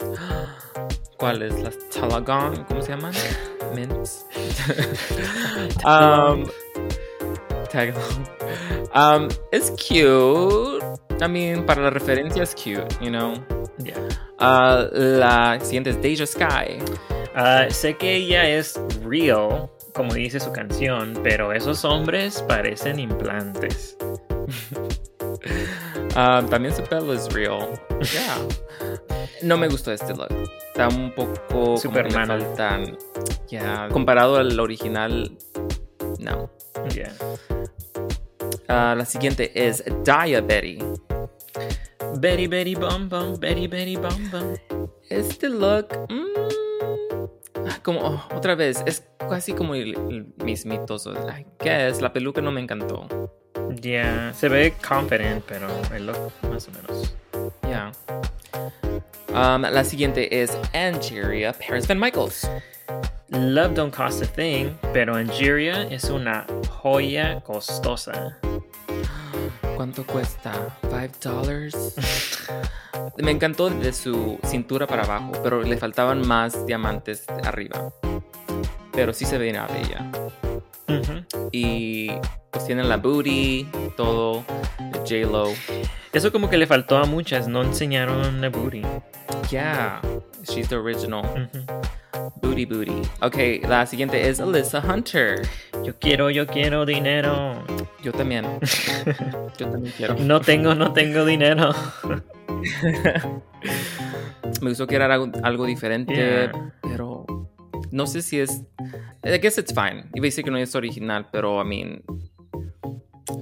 ¿Cuáles? 1.16 1.60
Las 1.62 1.76
Talagon. 1.90 2.64
¿Cómo 2.64 2.82
se 2.82 2.90
llaman? 2.90 3.12
Mints. 3.74 4.26
um, 5.84 6.44
Tagalong. 7.70 8.26
Um, 8.94 9.28
it's 9.52 9.70
cute. 9.76 10.82
I 11.20 11.28
mean, 11.28 11.66
para 11.66 11.82
la 11.82 11.90
referencia 11.90 12.42
es 12.42 12.54
cute, 12.54 12.86
you 13.00 13.10
know. 13.10 13.34
Yeah. 13.82 14.08
Ah, 14.38 14.86
la 14.92 15.58
siguiente 15.60 15.90
es 15.90 16.02
Deja 16.02 16.26
Sky. 16.26 16.78
Ah, 17.34 17.66
sé 17.70 17.96
que 17.96 18.16
ella 18.16 18.48
es 18.48 18.80
real, 19.02 19.70
como 19.94 20.14
dice 20.14 20.40
su 20.40 20.52
canción, 20.52 21.18
pero 21.22 21.52
esos 21.52 21.84
hombres 21.84 22.42
parecen 22.42 22.98
implantes. 22.98 23.96
Ah, 26.20 26.42
también 26.50 26.74
su 26.74 26.82
pelo 26.82 27.12
es 27.12 27.32
real. 27.32 27.68
Yeah. 28.12 28.38
No 29.42 29.56
me 29.56 29.68
gustó 29.68 29.92
este 29.92 30.14
look. 30.14 30.28
Está 30.68 30.88
un 30.88 31.12
poco 31.14 31.76
Superman. 31.76 32.26
faltan. 32.26 32.96
Yeah. 33.48 33.88
Comparado 33.92 34.36
al 34.36 34.58
original, 34.58 35.30
no. 36.18 36.50
Yeah. 36.92 37.12
Ah, 38.68 38.94
la 38.96 39.04
siguiente 39.04 39.52
es 39.54 39.84
Dia 40.04 40.40
Betty. 42.20 42.46
Betty 42.46 42.74
Bum 42.74 43.08
Bum, 43.08 43.38
Betty 43.38 43.66
Betty 43.66 43.96
Bum 43.96 44.30
Bum. 44.30 44.56
Este 45.08 45.48
look, 45.48 45.88
mm, 46.08 47.68
ah, 47.68 47.78
como 47.82 48.00
oh, 48.00 48.22
otra 48.34 48.54
vez, 48.54 48.82
es 48.86 49.04
casi 49.18 49.52
como 49.52 49.74
el, 49.74 49.94
el 49.94 50.26
mismito. 50.44 50.98
so, 50.98 51.12
I 51.12 51.46
guess 51.60 52.00
la 52.00 52.12
peluca 52.12 52.40
no 52.40 52.50
me 52.50 52.60
encantó. 52.60 53.08
Yeah, 53.82 54.32
se 54.34 54.48
ve 54.48 54.74
confident, 54.86 55.44
pero 55.46 55.68
el 55.94 56.06
look 56.06 56.32
más 56.50 56.68
o 56.68 56.72
menos. 56.72 57.14
Yeah. 57.62 57.92
Um, 59.28 59.62
la 59.62 59.84
siguiente 59.84 60.42
es 60.42 60.56
Angeria 60.72 61.52
Paris 61.52 61.86
Van 61.86 61.98
Michaels. 61.98 62.48
Love 63.30 63.74
don't 63.74 63.94
cost 63.94 64.22
a 64.22 64.26
thing, 64.26 64.74
pero 64.94 65.14
Angeria 65.14 65.82
es 65.90 66.04
una 66.04 66.46
joya 66.82 67.40
costosa. 67.44 68.38
¿Cuánto 69.78 70.04
cuesta? 70.04 70.76
¿Five 70.90 71.12
dollars? 71.22 71.94
Me 73.18 73.30
encantó 73.30 73.70
de 73.70 73.92
su 73.92 74.36
cintura 74.44 74.88
para 74.88 75.04
abajo, 75.04 75.30
pero 75.40 75.62
le 75.62 75.76
faltaban 75.76 76.26
más 76.26 76.66
diamantes 76.66 77.24
arriba. 77.44 77.92
Pero 78.90 79.12
sí 79.12 79.24
se 79.24 79.38
veía 79.38 79.68
bella. 79.68 80.10
Y 81.52 82.10
pues 82.50 82.66
tienen 82.66 82.88
la 82.88 82.96
booty, 82.96 83.66
todo, 83.96 84.44
J-Lo. 85.04 85.48
Eso 86.12 86.32
como 86.32 86.48
que 86.48 86.56
le 86.56 86.66
faltó 86.66 86.96
a 86.98 87.04
muchas, 87.04 87.46
no 87.48 87.62
enseñaron 87.62 88.40
la 88.40 88.48
booty. 88.48 88.82
Yeah, 89.50 90.00
she's 90.44 90.68
the 90.68 90.76
original. 90.76 91.22
Booty 92.42 92.64
booty. 92.64 93.02
Ok, 93.20 93.36
la 93.68 93.84
siguiente 93.86 94.28
es 94.28 94.40
Alyssa 94.40 94.80
Hunter. 94.80 95.42
Yo 95.84 95.94
quiero, 95.98 96.30
yo 96.30 96.46
quiero 96.46 96.84
dinero. 96.86 97.62
Yo 98.02 98.12
también. 98.12 98.46
Yo 99.58 99.68
también 99.68 99.92
quiero. 99.96 100.14
No 100.18 100.40
tengo, 100.40 100.74
no 100.74 100.92
tengo 100.92 101.24
dinero. 101.24 101.74
Me 104.60 104.70
gustó 104.70 104.86
que 104.86 104.96
era 104.96 105.12
algo, 105.12 105.30
algo 105.42 105.66
diferente, 105.66 106.14
Yeah. 106.14 106.72
pero 106.82 107.17
no 107.90 108.06
sé 108.06 108.22
si 108.22 108.40
es. 108.40 108.62
I 109.24 109.38
guess 109.38 109.58
it's 109.58 109.72
fine. 109.72 110.08
Iba 110.14 110.24
a 110.24 110.28
decir 110.28 110.44
que 110.44 110.50
no 110.50 110.58
es 110.58 110.74
original, 110.74 111.26
pero 111.30 111.60
I 111.60 111.64
mean. 111.64 112.02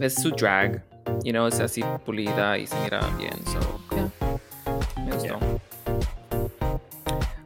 Es 0.00 0.14
su 0.14 0.30
drag. 0.30 0.82
You 1.22 1.32
know, 1.32 1.46
es 1.46 1.60
así 1.60 1.82
pulida 2.04 2.58
y 2.58 2.66
se 2.66 2.76
mira 2.80 3.00
bien. 3.16 3.34
So, 3.46 3.60
yeah. 3.94 4.10
Me 5.04 5.12
gustó. 5.12 5.38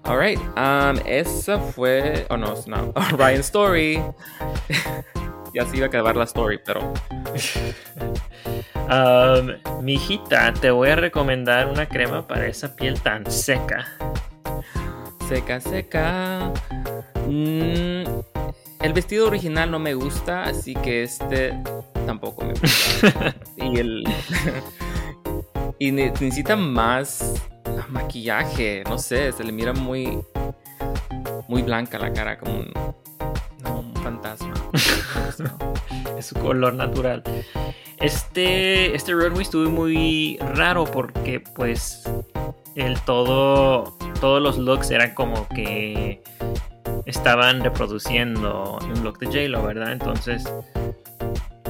Alright. 0.05 0.39
Um, 0.57 0.99
esa 1.07 1.59
fue. 1.59 2.27
Oh, 2.31 2.37
no, 2.37 2.55
no. 2.67 2.93
Ryan 3.17 3.41
Story. 3.41 4.03
ya 5.55 5.67
se 5.67 5.77
iba 5.77 5.87
a 5.87 5.89
acabar 5.89 6.17
la 6.17 6.25
story, 6.25 6.59
pero. 6.65 6.93
Um, 8.91 9.53
mi 9.85 9.95
hijita, 9.95 10.53
te 10.53 10.73
voy 10.73 10.89
a 10.89 10.97
recomendar 10.97 11.69
una 11.69 11.87
crema 11.87 12.27
para 12.27 12.49
esa 12.49 12.75
piel 12.75 13.01
tan 13.01 13.25
seca. 13.31 13.87
Seca, 15.29 15.61
seca. 15.61 16.53
Mm, 17.31 18.03
el 18.81 18.93
vestido 18.93 19.29
original 19.29 19.71
no 19.71 19.79
me 19.79 19.95
gusta, 19.95 20.43
así 20.43 20.75
que 20.75 21.05
este 21.05 21.57
tampoco 22.07 22.45
me 22.45 22.55
gusta. 22.55 23.37
y 23.57 23.79
el. 23.79 24.05
y 25.79 25.93
ne- 25.93 26.11
necesita 26.11 26.57
más 26.57 27.35
maquillaje, 27.88 28.83
no 28.88 28.99
sé, 28.99 29.31
se 29.33 29.45
le 29.45 29.53
mira 29.53 29.73
muy. 29.73 30.19
Muy 31.49 31.62
blanca 31.62 31.99
la 31.99 32.12
cara, 32.12 32.38
como 32.38 32.59
un. 32.61 32.73
no, 33.62 33.81
un 33.81 33.95
fantasma. 33.97 34.55
Es 36.19 36.27
su 36.27 36.35
color 36.35 36.75
natural. 36.75 37.23
Este, 37.99 38.95
este 38.95 39.12
runway 39.12 39.43
estuvo 39.43 39.69
muy 39.71 40.38
raro 40.55 40.85
porque 40.85 41.40
pues 41.40 42.03
el 42.75 43.01
todo, 43.03 43.97
todos 44.21 44.43
los 44.43 44.59
looks 44.59 44.90
eran 44.90 45.14
como 45.14 45.47
que 45.49 46.23
estaban 47.11 47.62
reproduciendo 47.62 48.79
un 48.83 49.05
look 49.05 49.18
de 49.18 49.27
J-Lo, 49.27 49.62
¿verdad? 49.62 49.92
Entonces 49.92 50.44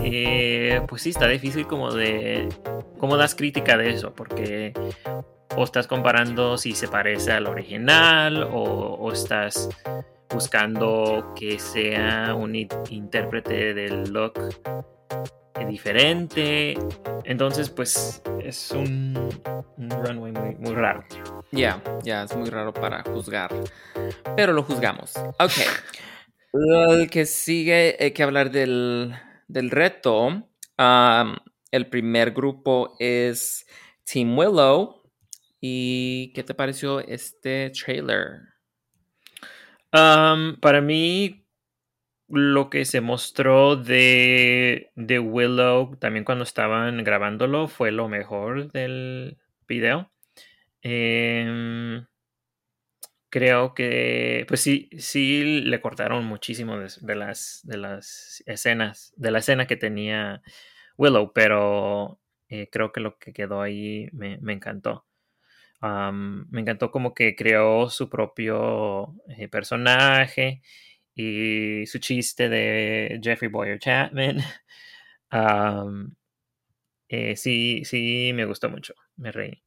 eh, 0.02 0.80
pues 0.88 1.02
sí, 1.02 1.10
está 1.10 1.28
difícil 1.28 1.66
como 1.66 1.92
de... 1.92 2.48
¿Cómo 2.98 3.16
das 3.16 3.34
crítica 3.34 3.76
de 3.76 3.90
eso? 3.90 4.12
Porque 4.14 4.72
o 5.56 5.64
estás 5.64 5.86
comparando 5.86 6.56
si 6.58 6.74
se 6.74 6.86
parece 6.86 7.32
al 7.32 7.46
original 7.46 8.42
o, 8.42 8.62
o 8.62 9.12
estás 9.12 9.68
buscando 10.32 11.32
que 11.34 11.58
sea 11.58 12.34
un 12.34 12.54
intérprete 12.54 13.74
del 13.74 14.12
look 14.12 14.34
diferente. 15.68 16.74
Entonces, 17.24 17.70
pues 17.70 18.22
es 18.42 18.70
un, 18.72 19.16
un 19.76 19.90
runway 19.90 20.32
muy, 20.32 20.54
muy 20.56 20.74
raro. 20.74 21.04
Ya, 21.52 21.82
ya, 22.02 22.24
es 22.24 22.36
muy 22.36 22.48
raro 22.50 22.72
para 22.72 23.02
juzgar. 23.02 23.50
Pero 24.36 24.52
lo 24.52 24.62
juzgamos. 24.62 25.16
Ok. 25.38 25.52
El 26.52 27.10
que 27.10 27.26
sigue, 27.26 27.96
hay 28.00 28.10
que 28.12 28.22
hablar 28.22 28.50
del, 28.50 29.14
del 29.48 29.70
reto. 29.70 30.48
El 31.70 31.86
primer 31.88 32.32
grupo 32.32 32.96
es 32.98 33.66
Team 34.04 34.36
Willow. 34.36 35.02
¿Y 35.60 36.32
qué 36.32 36.42
te 36.42 36.54
pareció 36.54 37.00
este 37.00 37.70
trailer? 37.70 38.40
Um, 39.92 40.58
para 40.58 40.80
mí, 40.80 41.39
lo 42.30 42.70
que 42.70 42.84
se 42.84 43.00
mostró 43.00 43.76
de, 43.76 44.90
de 44.94 45.18
Willow, 45.18 45.96
también 45.96 46.24
cuando 46.24 46.44
estaban 46.44 47.02
grabándolo, 47.04 47.68
fue 47.68 47.90
lo 47.90 48.08
mejor 48.08 48.70
del 48.72 49.38
video. 49.66 50.10
Em, 50.82 52.06
creo 53.28 53.74
que, 53.74 54.44
pues 54.48 54.60
sí, 54.60 54.88
sí 54.98 55.62
le 55.62 55.80
cortaron 55.80 56.24
muchísimo 56.24 56.78
de, 56.78 57.16
las, 57.16 57.60
de 57.64 57.76
las 57.76 58.42
escenas, 58.46 59.12
de 59.16 59.30
la 59.30 59.38
escena 59.40 59.66
que 59.66 59.76
tenía 59.76 60.42
Willow, 60.96 61.32
pero 61.32 62.20
eh, 62.48 62.68
creo 62.70 62.92
que 62.92 63.00
lo 63.00 63.18
que 63.18 63.32
quedó 63.32 63.62
ahí 63.62 64.08
me, 64.12 64.38
me 64.38 64.52
encantó. 64.52 65.06
Me 65.82 66.60
encantó 66.60 66.90
como 66.90 67.14
que 67.14 67.34
creó 67.34 67.88
su 67.88 68.10
propio 68.10 69.14
eh, 69.28 69.48
personaje 69.48 70.60
y 71.14 71.86
su 71.86 71.98
chiste 71.98 72.48
de 72.48 73.20
Jeffrey 73.22 73.50
Boyer 73.50 73.78
Chapman. 73.78 74.38
Um, 75.32 76.14
eh, 77.08 77.36
sí, 77.36 77.84
sí, 77.84 78.32
me 78.34 78.44
gustó 78.46 78.68
mucho, 78.70 78.94
me 79.16 79.32
reí. 79.32 79.62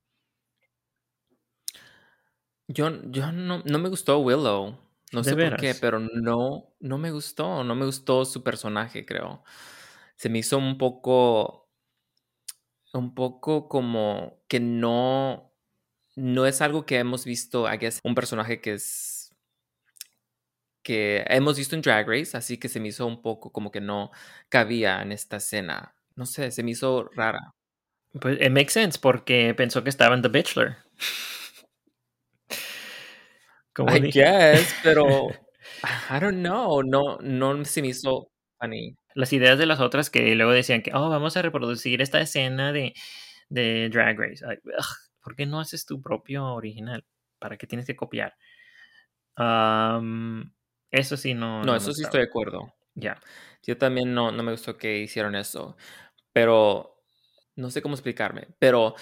Yo, 2.68 2.90
yo 3.12 3.32
no, 3.32 3.62
no 3.66 3.80
me 3.80 3.90
gustó 3.90 4.20
Willow. 4.20 4.78
No 5.12 5.22
¿De 5.22 5.30
sé 5.30 5.36
por 5.36 5.58
qué, 5.58 5.76
pero 5.76 6.00
no, 6.00 6.74
no 6.80 6.98
me 6.98 7.12
gustó. 7.12 7.64
No 7.64 7.76
me 7.76 7.86
gustó 7.86 8.26
su 8.26 8.44
personaje, 8.44 9.06
creo. 9.06 9.44
Se 10.16 10.30
me 10.30 10.40
hizo 10.40 10.58
un 10.58 10.78
poco. 10.78 11.70
Un 12.94 13.14
poco 13.16 13.68
como 13.68 14.44
que 14.48 14.60
no. 14.60 15.52
No 16.16 16.46
es 16.46 16.62
algo 16.62 16.86
que 16.86 17.00
hemos 17.00 17.26
visto, 17.26 17.72
I 17.72 17.78
guess, 17.78 18.00
un 18.04 18.16
personaje 18.16 18.62
que 18.62 18.74
es. 18.74 19.13
Que 20.84 21.24
hemos 21.28 21.58
visto 21.58 21.76
en 21.76 21.82
Drag 21.82 22.08
Race, 22.08 22.38
así 22.38 22.58
que 22.58 22.70
se 22.70 22.80
me 22.80 22.90
hizo 22.90 23.08
un 23.08 23.22
poco 23.22 23.52
como 23.52 23.72
que 23.72 23.82
no 23.82 24.12
cabía 24.50 25.02
en 25.02 25.12
esta 25.12 25.38
escena. 25.38 25.96
No 26.16 26.26
sé, 26.26 26.52
se 26.52 26.64
me 26.64 26.72
hizo 26.72 27.10
rara. 27.16 27.54
Pues 28.20 28.40
it 28.40 28.52
makes 28.52 28.72
sense 28.72 29.00
porque 29.00 29.54
pensó 29.56 29.84
que 29.84 29.90
estaba 29.90 30.16
en 30.16 30.22
The 30.22 30.28
Bachelor. 30.30 30.76
Como 33.74 33.96
I 33.96 34.00
dije. 34.00 34.20
guess, 34.22 34.76
pero. 34.84 35.30
I 36.10 36.20
don't 36.20 36.40
know. 36.40 36.84
No, 36.84 37.18
no 37.22 37.66
se 37.66 37.82
me 37.82 37.90
hizo 37.90 38.30
funny. 38.60 38.96
Las 39.16 39.34
ideas 39.34 39.58
de 39.58 39.66
las 39.66 39.80
otras 39.80 40.10
que 40.10 40.36
luego 40.36 40.52
decían 40.52 40.82
que, 40.82 40.92
oh, 40.94 41.10
vamos 41.10 41.38
a 41.38 41.42
reproducir 41.42 42.02
esta 42.02 42.22
escena 42.22 42.72
de, 42.72 42.94
de 43.50 43.90
Drag 43.90 44.18
Race. 44.20 44.46
Ay, 44.48 44.58
ugh, 44.64 44.86
¿Por 45.24 45.36
qué 45.36 45.46
no 45.46 45.60
haces 45.60 45.86
tu 45.86 46.02
propio 46.02 46.46
original? 46.54 47.06
¿Para 47.40 47.58
qué 47.58 47.66
tienes 47.66 47.88
que 47.88 47.96
copiar? 47.96 48.36
Um, 49.38 50.52
eso 50.94 51.18
sí 51.18 51.34
no. 51.34 51.64
No, 51.64 51.76
eso 51.76 51.92
sí 51.92 52.04
estoy 52.04 52.22
de 52.22 52.28
acuerdo. 52.28 52.72
Ya. 52.94 53.20
Yo 53.64 53.78
también 53.78 54.14
no, 54.14 54.32
no 54.32 54.44
me 54.44 54.52
gustó 54.52 54.78
que 54.78 55.00
hicieron 55.00 55.36
eso. 55.36 55.76
Pero 56.34 57.04
no 57.56 57.72
sé 57.72 57.82
cómo 57.82 57.96
explicarme. 57.96 58.48
Pero 58.60 58.96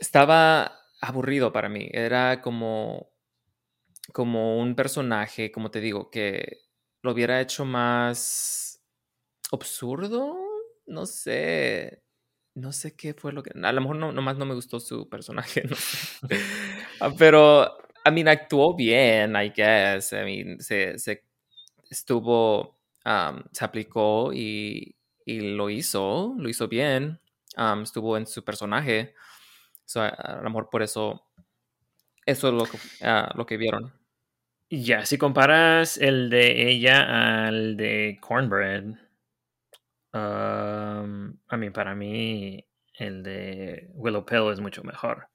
estaba 0.00 0.80
aburrido 1.00 1.52
para 1.52 1.68
mí. 1.68 1.88
Era 1.92 2.40
como, 2.40 3.10
como 4.12 4.58
un 4.58 4.74
personaje, 4.74 5.52
como 5.52 5.70
te 5.70 5.80
digo, 5.80 6.10
que 6.10 6.58
lo 7.02 7.12
hubiera 7.12 7.40
hecho 7.40 7.64
más 7.64 8.82
absurdo. 9.52 10.36
No 10.86 11.06
sé. 11.06 12.02
No 12.54 12.72
sé 12.72 12.96
qué 12.96 13.14
fue 13.14 13.32
lo 13.32 13.42
que. 13.42 13.52
A 13.62 13.72
lo 13.72 13.80
mejor 13.80 13.96
no, 13.96 14.12
nomás 14.12 14.38
no 14.38 14.46
me 14.46 14.54
gustó 14.54 14.80
su 14.80 15.08
personaje. 15.08 15.62
No 15.70 15.76
sé. 15.76 16.18
Ah, 17.00 17.12
Pero, 17.18 17.78
I 18.06 18.10
mean, 18.10 18.28
actuó 18.28 18.74
bien, 18.74 19.36
I 19.36 19.50
guess. 19.50 20.12
I 20.12 20.24
mean, 20.24 20.60
se, 20.60 20.98
se 20.98 21.24
estuvo, 21.90 22.78
um, 23.04 23.42
se 23.52 23.64
aplicó 23.64 24.32
y, 24.32 24.96
y 25.24 25.40
lo 25.40 25.70
hizo, 25.70 26.34
lo 26.38 26.48
hizo 26.48 26.68
bien. 26.68 27.20
Um, 27.56 27.82
estuvo 27.82 28.16
en 28.16 28.26
su 28.26 28.44
personaje. 28.44 29.14
So, 29.84 30.02
a, 30.02 30.40
lo 30.42 30.50
mejor 30.50 30.70
por 30.70 30.82
eso, 30.82 31.22
eso 32.26 32.48
es 32.48 32.54
lo 32.54 32.64
que, 32.64 32.78
ah, 33.02 33.32
lo 33.34 33.46
que 33.46 33.56
vieron. 33.56 33.92
Ya, 34.70 35.06
si 35.06 35.16
comparas 35.18 35.96
el 35.96 36.28
de 36.30 36.68
ella 36.70 37.46
al 37.46 37.76
de 37.76 38.18
Cornbread, 38.20 38.84
um, 40.12 41.38
a 41.48 41.56
mí, 41.56 41.70
para 41.70 41.94
mí, 41.94 42.64
el 42.98 43.22
de 43.22 43.90
Willow 43.94 44.24
Pill 44.26 44.52
es 44.52 44.60
mucho 44.60 44.82
mejor. 44.84 45.28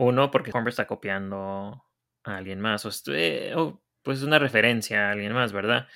Uno, 0.00 0.30
porque 0.30 0.50
Cornbread 0.50 0.72
está 0.72 0.86
copiando 0.86 1.84
a 2.24 2.36
alguien 2.36 2.58
más, 2.58 2.86
o, 2.86 2.90
eh, 3.12 3.54
pues 4.02 4.22
una 4.22 4.38
referencia 4.38 5.08
a 5.08 5.12
alguien 5.12 5.34
más, 5.34 5.52
¿verdad? 5.52 5.88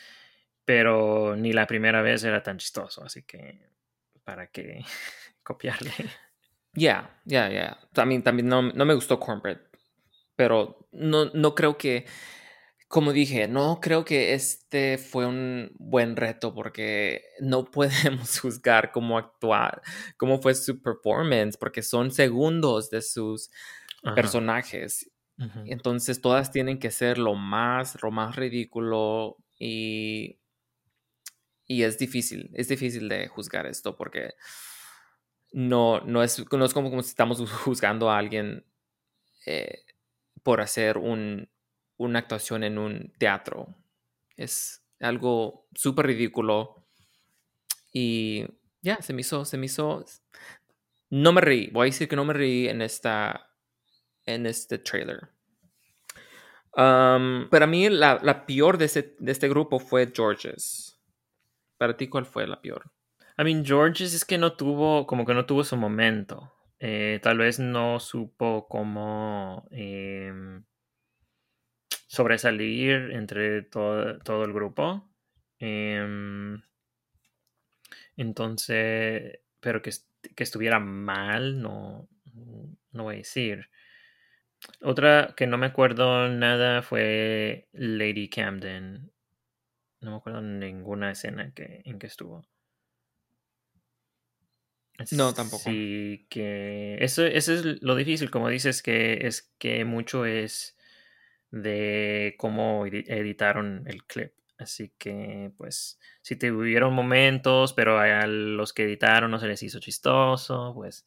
Pero 0.66 1.36
ni 1.36 1.54
la 1.54 1.66
primera 1.66 2.02
vez 2.02 2.22
era 2.22 2.42
tan 2.42 2.58
chistoso, 2.58 3.02
así 3.02 3.22
que, 3.22 3.66
¿para 4.22 4.48
qué 4.48 4.84
copiarle? 5.42 5.90
Ya, 6.74 7.18
ya, 7.24 7.48
ya. 7.48 7.78
También, 7.94 8.22
también 8.22 8.48
no, 8.48 8.60
no 8.62 8.84
me 8.84 8.92
gustó 8.94 9.18
Cornbread. 9.18 9.58
Pero 10.36 10.88
no, 10.92 11.26
no 11.26 11.54
creo 11.54 11.78
que, 11.78 12.06
como 12.88 13.12
dije, 13.12 13.48
no 13.48 13.80
creo 13.80 14.04
que 14.04 14.34
este 14.34 14.98
fue 14.98 15.26
un 15.26 15.72
buen 15.78 16.16
reto 16.16 16.54
porque 16.54 17.22
no 17.40 17.64
podemos 17.70 18.38
juzgar 18.40 18.92
cómo 18.92 19.16
actuar, 19.18 19.82
cómo 20.18 20.42
fue 20.42 20.54
su 20.54 20.82
performance, 20.82 21.56
porque 21.56 21.82
son 21.82 22.10
segundos 22.10 22.90
de 22.90 23.02
sus 23.02 23.50
Ajá. 24.04 24.14
personajes. 24.14 25.10
Entonces 25.64 26.20
todas 26.20 26.52
tienen 26.52 26.78
que 26.78 26.92
ser 26.92 27.18
lo 27.18 27.34
más, 27.34 28.00
lo 28.00 28.12
más 28.12 28.36
ridículo 28.36 29.36
y, 29.58 30.38
y 31.66 31.82
es 31.82 31.98
difícil, 31.98 32.50
es 32.54 32.68
difícil 32.68 33.08
de 33.08 33.26
juzgar 33.26 33.66
esto 33.66 33.96
porque 33.96 34.34
no, 35.52 36.00
no, 36.02 36.22
es, 36.22 36.44
no 36.52 36.64
es 36.64 36.72
como, 36.72 36.90
como 36.90 37.02
si 37.02 37.08
estamos 37.08 37.40
juzgando 37.64 38.10
a 38.10 38.18
alguien 38.18 38.64
eh, 39.46 39.82
por 40.44 40.60
hacer 40.60 40.98
un, 40.98 41.48
una 41.96 42.20
actuación 42.20 42.62
en 42.62 42.78
un 42.78 43.12
teatro. 43.18 43.74
Es 44.36 44.84
algo 45.00 45.66
súper 45.74 46.06
ridículo 46.06 46.86
y 47.92 48.44
ya, 48.82 49.00
se 49.00 49.12
me 49.12 49.22
hizo, 49.22 49.44
se 49.44 49.56
me 49.56 49.66
hizo, 49.66 50.04
no 51.10 51.32
me 51.32 51.40
reí, 51.40 51.70
voy 51.72 51.86
a 51.86 51.90
decir 51.90 52.08
que 52.08 52.16
no 52.16 52.24
me 52.24 52.34
reí 52.34 52.68
en 52.68 52.82
esta, 52.82 53.53
en 54.26 54.46
este 54.46 54.78
trailer. 54.78 55.28
Um, 56.76 57.48
para 57.50 57.66
mí 57.66 57.88
la, 57.88 58.18
la 58.22 58.46
peor 58.46 58.78
de 58.78 58.86
este, 58.86 59.14
de 59.18 59.32
este 59.32 59.48
grupo 59.48 59.78
fue 59.78 60.12
Georges. 60.14 60.98
Para 61.78 61.96
ti, 61.96 62.08
¿cuál 62.08 62.26
fue 62.26 62.46
la 62.46 62.60
peor? 62.60 62.90
I 63.38 63.44
mean, 63.44 63.64
Georges 63.64 64.14
es 64.14 64.24
que 64.24 64.38
no 64.38 64.54
tuvo, 64.54 65.06
como 65.06 65.24
que 65.24 65.34
no 65.34 65.46
tuvo 65.46 65.64
su 65.64 65.76
momento. 65.76 66.52
Eh, 66.78 67.20
tal 67.22 67.38
vez 67.38 67.58
no 67.58 67.98
supo 68.00 68.66
cómo 68.68 69.66
em, 69.70 70.64
sobresalir 72.06 73.10
entre 73.12 73.62
todo, 73.62 74.18
todo 74.20 74.44
el 74.44 74.52
grupo. 74.52 75.08
Em, 75.58 76.60
entonces, 78.16 79.40
pero 79.60 79.82
que, 79.82 79.90
que 80.34 80.42
estuviera 80.42 80.78
mal, 80.78 81.60
no, 81.60 82.08
no 82.92 83.02
voy 83.04 83.14
a 83.14 83.18
decir. 83.18 83.68
Otra 84.82 85.34
que 85.36 85.46
no 85.48 85.58
me 85.58 85.66
acuerdo 85.66 86.28
nada 86.28 86.82
fue 86.82 87.68
Lady 87.72 88.28
Camden. 88.28 89.10
No 90.00 90.12
me 90.12 90.16
acuerdo 90.18 90.42
ninguna 90.42 91.12
escena 91.12 91.52
que, 91.54 91.82
en 91.84 91.98
que 91.98 92.06
estuvo. 92.08 92.44
No, 95.10 95.32
tampoco. 95.34 95.70
Sí, 95.70 96.26
que 96.30 96.96
eso, 97.02 97.24
eso 97.26 97.52
es 97.52 97.82
lo 97.82 97.94
difícil, 97.96 98.30
como 98.30 98.48
dices, 98.48 98.82
que 98.82 99.26
es 99.26 99.52
que 99.58 99.84
mucho 99.84 100.26
es 100.26 100.76
de 101.50 102.34
cómo 102.38 102.86
edi- 102.86 103.04
editaron 103.08 103.84
el 103.88 104.04
clip. 104.06 104.32
Así 104.58 104.92
que, 104.98 105.52
pues, 105.58 106.00
si 106.22 106.36
tuvieron 106.36 106.94
momentos, 106.94 107.72
pero 107.74 107.98
a 107.98 108.26
los 108.26 108.72
que 108.72 108.84
editaron 108.84 109.30
no 109.30 109.38
se 109.40 109.48
les 109.48 109.62
hizo 109.62 109.80
chistoso, 109.80 110.72
pues 110.74 111.06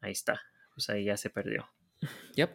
ahí 0.00 0.12
está. 0.12 0.40
Pues 0.74 0.90
ahí 0.90 1.04
ya 1.06 1.16
se 1.16 1.30
perdió. 1.30 1.68
Yep. 2.34 2.50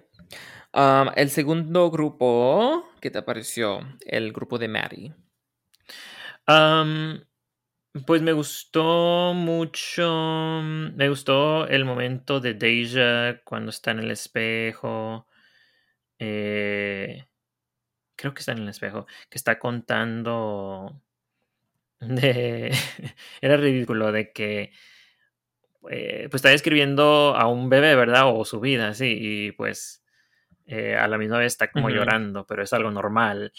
Um, 0.73 1.09
el 1.15 1.29
segundo 1.29 1.91
grupo, 1.91 2.89
¿qué 3.01 3.11
te 3.11 3.21
pareció? 3.21 3.81
El 4.05 4.33
grupo 4.33 4.57
de 4.57 4.67
Maddie. 4.67 5.13
Am, 6.45 7.23
pues 8.05 8.21
me 8.21 8.33
gustó 8.33 9.33
mucho. 9.35 10.61
Me 10.63 11.09
gustó 11.09 11.67
el 11.67 11.85
momento 11.85 12.39
de 12.39 12.53
Deja 12.55 13.41
cuando 13.43 13.69
está 13.69 13.91
en 13.91 13.99
el 13.99 14.11
espejo. 14.11 15.27
Eh, 16.19 17.27
creo 18.15 18.33
que 18.33 18.39
está 18.39 18.53
en 18.53 18.59
el 18.59 18.69
espejo. 18.69 19.07
Que 19.29 19.37
está 19.37 19.59
contando. 19.59 21.01
De. 21.99 22.71
Era 23.41 23.57
ridículo 23.57 24.11
de 24.11 24.31
que. 24.33 24.71
Eh, 25.89 26.27
pues 26.29 26.39
está 26.39 26.49
describiendo 26.49 27.35
a 27.35 27.47
un 27.47 27.69
bebé, 27.69 27.95
¿verdad? 27.95 28.23
O 28.27 28.45
su 28.45 28.59
vida, 28.59 28.93
sí. 28.93 29.17
Y 29.19 29.51
pues. 29.53 30.03
eh, 30.65 30.95
a 30.95 31.07
la 31.07 31.17
misma 31.17 31.39
vez 31.39 31.53
está 31.53 31.71
como 31.71 31.89
llorando, 31.89 32.45
pero 32.45 32.63
es 32.63 32.73
algo 32.73 32.91
normal. 32.91 33.51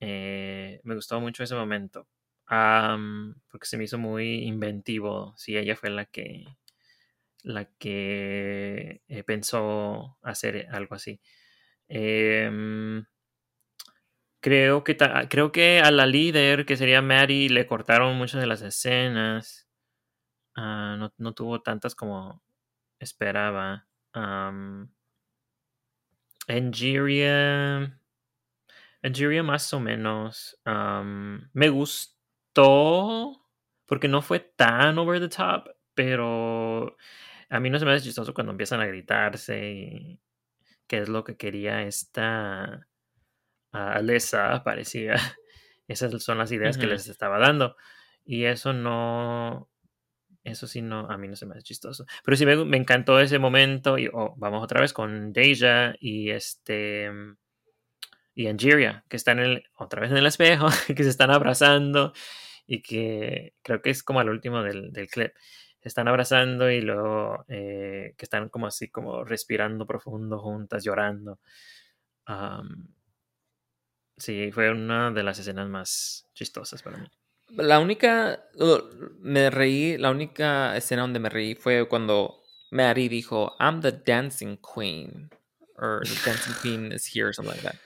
Eh, 0.00 0.80
me 0.84 0.94
gustó 0.94 1.20
mucho 1.20 1.42
ese 1.42 1.54
momento. 1.54 2.06
Porque 2.46 3.66
se 3.66 3.76
me 3.78 3.84
hizo 3.84 3.98
muy 3.98 4.44
inventivo. 4.44 5.34
Sí, 5.36 5.56
ella 5.56 5.76
fue 5.76 5.90
la 5.90 6.04
que 6.06 6.44
la 7.42 7.64
que 7.78 9.02
pensó 9.26 10.18
hacer 10.22 10.66
algo 10.72 10.96
así. 10.96 11.20
Em, 11.88 13.04
creo 14.40 14.84
que 14.84 14.96
creo 15.28 15.52
que 15.52 15.80
a 15.80 15.90
la 15.90 16.06
líder, 16.06 16.66
que 16.66 16.76
sería 16.76 17.02
Mary, 17.02 17.48
le 17.48 17.66
cortaron 17.66 18.16
muchas 18.16 18.40
de 18.40 18.46
las 18.46 18.62
escenas. 18.62 19.65
Ah, 20.56 20.96
no, 20.98 21.12
no 21.18 21.34
tuvo 21.34 21.60
tantas 21.62 21.94
como 21.94 22.42
esperaba. 22.98 23.86
Am, 24.12 24.90
Angeria. 26.48 28.00
Angeria 29.02 29.42
más 29.42 29.72
o 29.74 29.80
menos. 29.80 30.58
me 30.64 31.68
gustó 31.68 33.42
porque 33.86 34.08
no 34.08 34.22
fue 34.22 34.40
tan 34.40 34.98
over 34.98 35.20
the 35.20 35.28
top, 35.28 35.68
pero 35.94 36.96
a 37.48 37.60
mí 37.60 37.70
no 37.70 37.78
se 37.78 37.84
me 37.84 37.92
hace 37.92 38.04
chistoso 38.04 38.34
cuando 38.34 38.52
empiezan 38.52 38.80
a 38.80 38.86
gritarse 38.86 39.70
y 39.70 40.20
qué 40.86 40.98
es 40.98 41.08
lo 41.08 41.24
que 41.24 41.36
quería 41.36 41.82
esta 41.82 42.88
ah, 43.72 43.92
Alessa, 43.94 44.62
parecía. 44.64 45.14
Esas 45.88 46.22
son 46.22 46.38
las 46.38 46.50
ideas 46.50 46.78
que 46.78 46.86
les 46.86 47.06
estaba 47.08 47.38
dando. 47.38 47.76
Y 48.24 48.44
eso 48.44 48.72
no, 48.72 49.70
eso 50.46 50.66
sí 50.66 50.82
no, 50.82 51.10
a 51.10 51.18
mí 51.18 51.28
no 51.28 51.36
se 51.36 51.46
me 51.46 51.52
hace 51.54 51.62
chistoso. 51.62 52.06
Pero 52.24 52.36
sí 52.36 52.46
me, 52.46 52.64
me 52.64 52.76
encantó 52.78 53.20
ese 53.20 53.38
momento 53.38 53.98
y 53.98 54.08
oh, 54.12 54.34
vamos 54.38 54.62
otra 54.64 54.80
vez 54.80 54.92
con 54.92 55.32
Deja 55.32 55.94
y 56.00 56.30
este 56.30 57.10
y 58.34 58.46
Angeria, 58.48 59.04
que 59.08 59.16
están 59.16 59.38
en 59.38 59.44
el- 59.46 59.64
otra 59.74 60.00
vez 60.02 60.10
en 60.10 60.18
el 60.18 60.26
espejo, 60.26 60.66
que 60.96 61.02
se 61.02 61.08
están 61.10 61.30
abrazando 61.30 62.12
y 62.66 62.82
que 62.82 63.54
creo 63.62 63.82
que 63.82 63.90
es 63.90 64.02
como 64.02 64.20
al 64.20 64.30
último 64.30 64.62
del, 64.62 64.92
del 64.92 65.08
clip. 65.08 65.32
Se 65.82 65.88
están 65.88 66.08
abrazando 66.08 66.70
y 66.70 66.80
luego 66.80 67.44
eh, 67.48 68.14
que 68.18 68.24
están 68.24 68.48
como 68.48 68.66
así, 68.66 68.88
como 68.90 69.24
respirando 69.24 69.86
profundo 69.86 70.38
juntas, 70.40 70.84
llorando. 70.84 71.38
Sí, 74.18 74.50
fue 74.52 74.70
una 74.70 75.10
de 75.10 75.22
las 75.22 75.38
escenas 75.38 75.68
más 75.70 76.28
chistosas 76.34 76.82
para 76.82 76.98
mí. 76.98 77.06
La 77.50 77.78
única. 77.80 78.44
uh, 78.56 78.78
me 79.20 79.50
reí. 79.50 79.96
La 79.98 80.10
única 80.10 80.76
escena 80.76 81.02
donde 81.02 81.20
me 81.20 81.28
reí 81.28 81.54
fue 81.54 81.86
cuando 81.88 82.42
Maddie 82.70 83.08
dijo: 83.08 83.56
I'm 83.60 83.80
the 83.80 83.92
dancing 83.92 84.56
queen. 84.58 85.30
Or 85.78 86.00
the 86.04 86.14
dancing 86.24 86.54
queen 86.62 86.92
is 86.92 87.06
here, 87.14 87.28
or 87.28 87.34
something 87.34 87.52
like 87.54 87.62
that. 87.62 87.76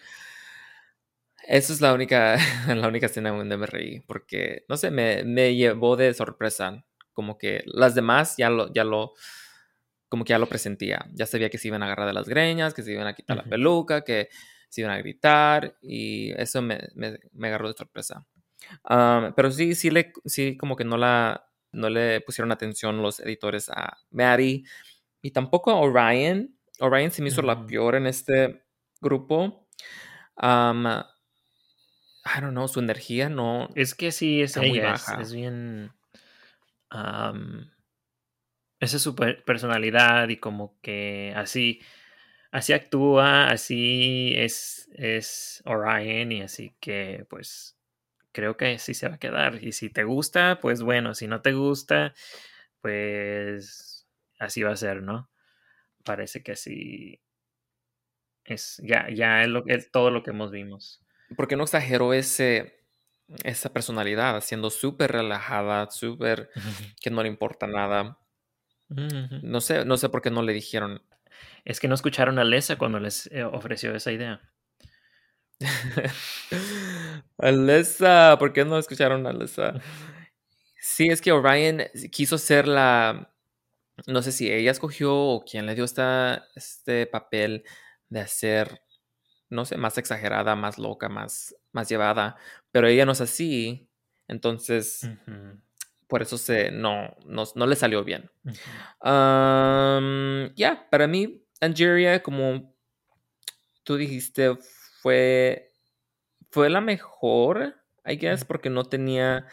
Esa 1.49 1.73
es 1.73 1.81
la 1.81 1.93
única, 1.93 2.37
la 2.69 2.87
única 2.89 3.07
escena 3.07 3.31
donde 3.31 3.57
me 3.57 3.67
reí. 3.67 4.01
Porque, 4.01 4.65
no 4.69 4.77
sé, 4.77 4.91
me, 4.91 5.25
me 5.25 5.55
llevó 5.55 5.97
de 5.97 6.15
sorpresa. 6.15 6.85
Como 7.13 7.37
que 7.37 7.63
las 7.67 7.95
demás 7.95 8.37
ya 8.37 8.51
lo, 8.51 8.73
ya 8.73 8.85
lo. 8.85 9.13
Como 10.09 10.25
que 10.25 10.31
ya 10.31 10.39
lo 10.39 10.47
presentía. 10.49 11.07
Ya 11.13 11.27
sabía 11.27 11.51
que 11.51 11.59
se 11.59 11.69
iban 11.69 11.83
a 11.83 11.87
agarrar 11.87 12.07
de 12.07 12.13
las 12.15 12.29
greñas, 12.29 12.75
que 12.75 12.83
se 12.83 12.93
iban 12.93 13.07
a 13.07 13.15
quitar 13.15 13.37
la 13.37 13.43
Ujú. 13.43 13.51
peluca, 13.51 14.03
que 14.03 14.29
se 14.69 14.81
iban 14.83 14.93
a 14.93 14.99
gritar. 14.99 15.77
Y 15.83 16.33
eso 16.33 16.63
me, 16.63 16.89
me, 16.95 17.19
me 17.33 17.49
agarró 17.49 17.69
de 17.69 17.75
sorpresa. 17.75 18.25
Um, 18.89 19.33
pero 19.35 19.51
sí, 19.51 19.75
sí, 19.75 19.91
le, 19.91 20.13
sí, 20.25 20.57
como 20.57 20.77
que 20.77 20.85
no 20.85 20.97
la, 20.97 21.49
no 21.73 21.91
le 21.91 22.21
pusieron 22.21 22.53
atención 22.53 23.03
los 23.03 23.21
editores 23.21 23.69
a 23.69 23.99
Maddie 24.11 24.65
y 25.23 25.31
tampoco 25.31 25.71
a 25.71 25.77
Orion. 25.77 26.57
Orion 26.81 27.11
se 27.11 27.23
me 27.23 27.29
hizo 27.29 27.43
la 27.43 27.67
peor 27.67 27.95
en 27.95 28.07
este 28.07 28.65
grupo. 29.01 29.67
Um, 30.41 30.87
I 30.87 32.41
don't 32.41 32.53
know, 32.53 32.69
su 32.69 32.81
energía 32.81 33.29
no 33.29 33.69
Es 33.75 33.95
que 33.95 34.13
sí, 34.13 34.43
es 34.43 34.57
muy 34.57 34.79
es, 34.79 34.85
baja. 34.85 35.21
es 35.21 35.33
bien... 35.33 35.93
esa 38.79 38.97
es 38.97 39.03
su 39.03 39.15
per- 39.15 39.43
personalidad 39.45 40.29
y 40.29 40.37
como 40.37 40.79
que 40.81 41.33
así, 41.37 41.81
así 42.51 42.73
actúa, 42.73 43.49
así 43.49 44.35
es, 44.37 44.89
es 44.95 45.63
Orion 45.67 46.33
y 46.33 46.43
así 46.43 46.75
que 46.81 47.27
pues 47.29 47.80
creo 48.33 48.57
que 48.57 48.79
sí 48.79 48.95
se 48.95 49.09
va 49.09 49.17
a 49.17 49.19
quedar. 49.19 49.63
Y 49.63 49.73
si 49.73 49.91
te 49.91 50.05
gusta, 50.05 50.59
pues 50.61 50.83
bueno, 50.83 51.15
si 51.15 51.27
no 51.27 51.43
te 51.43 51.53
gusta, 51.53 52.15
pues 52.81 54.07
así 54.39 54.63
va 54.63 54.73
a 54.73 54.77
ser, 54.77 55.03
¿no? 55.03 55.31
Parece 56.05 56.43
que 56.43 56.53
así 56.53 57.21
es, 58.45 58.81
ya, 58.85 59.09
ya 59.11 59.43
es, 59.43 59.49
lo, 59.49 59.65
es 59.67 59.91
todo 59.91 60.11
lo 60.11 60.23
que 60.23 60.31
hemos 60.31 60.51
vimos. 60.51 61.03
¿Por 61.37 61.47
qué 61.47 61.57
no 61.57 61.65
exageró 61.65 62.13
ese, 62.13 62.85
esa 63.45 63.73
personalidad? 63.73 64.41
Siendo 64.41 64.71
súper 64.71 65.13
relajada, 65.13 65.91
súper 65.91 66.51
que 67.01 67.11
no 67.11 67.23
le 67.23 67.29
importa 67.29 67.67
nada. 67.67 68.19
No 68.89 69.61
sé, 69.61 69.85
no 69.85 69.97
sé 69.97 70.09
por 70.09 70.21
qué 70.21 70.31
no 70.31 70.43
le 70.43 70.53
dijeron. 70.53 71.01
Es 71.65 71.79
que 71.79 71.87
no 71.87 71.95
escucharon 71.95 72.41
a 72.41 72.45
Lesa 72.45 72.77
cuando 72.77 72.99
les 72.99 73.29
eh, 73.31 73.45
ofreció 73.45 73.95
esa 73.95 74.11
idea. 74.11 74.41
Alessa, 77.39 78.37
¿por 78.39 78.53
qué 78.53 78.65
no 78.65 78.79
escucharon 78.79 79.27
a 79.27 79.31
Alessa? 79.31 79.75
Sí, 80.81 81.09
es 81.09 81.21
que 81.21 81.33
Orion 81.33 81.83
quiso 82.11 82.39
ser 82.39 82.67
la. 82.67 83.33
No 84.07 84.23
sé 84.23 84.33
si 84.33 84.51
ella 84.51 84.71
escogió 84.71 85.15
o 85.15 85.45
quién 85.45 85.67
le 85.67 85.75
dio 85.75 85.85
esta, 85.85 86.47
este 86.55 87.07
papel 87.07 87.65
de 88.09 88.21
hacer, 88.21 88.83
no 89.51 89.67
sé, 89.67 89.77
más 89.77 89.99
exagerada, 89.99 90.57
más 90.57 90.79
loca, 90.79 91.09
más, 91.09 91.55
más 91.73 91.89
llevada. 91.89 92.37
Pero 92.73 92.89
ella 92.89 93.05
no 93.05 93.13
es 93.13 93.21
así. 93.21 93.91
Entonces, 94.27 95.09
por 96.07 96.23
eso 96.23 96.39
se, 96.39 96.71
no, 96.71 97.17
no, 97.27 97.45
no 97.55 97.67
le 97.67 97.77
salió 97.77 98.05
bien. 98.05 98.31
Um, 99.03 100.55
ya, 100.55 100.89
para 100.91 101.07
mí, 101.07 101.45
Angeria, 101.61 102.23
como 102.23 102.75
tú 103.85 103.97
dijiste, 103.97 104.57
fue, 105.03 105.70
fue 106.51 106.71
la 106.71 106.81
mejor, 106.81 107.77
I 108.07 108.17
guess, 108.17 108.45
porque 108.45 108.71
no 108.71 108.85
tenía, 108.85 109.47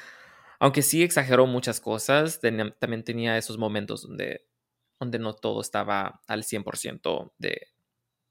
aunque 0.59 0.81
sí 0.81 1.03
exageró 1.03 1.47
muchas 1.47 1.79
cosas, 1.81 2.39
tenía- 2.41 2.71
también 2.79 3.03
tenía 3.03 3.37
esos 3.37 3.57
momentos 3.57 4.03
donde, 4.03 4.47
donde 4.99 5.19
no 5.19 5.33
todo 5.35 5.61
estaba 5.61 6.21
al 6.27 6.43
100% 6.43 7.33
de, 7.39 7.67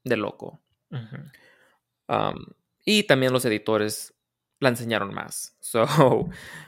de 0.03 0.17
loco. 0.17 0.61
Um, 2.07 2.45
y 2.85 3.03
también 3.03 3.33
los 3.33 3.45
editores 3.45 4.13
la 4.59 4.69
enseñaron 4.69 5.13
más. 5.13 5.55
So, 5.61 5.85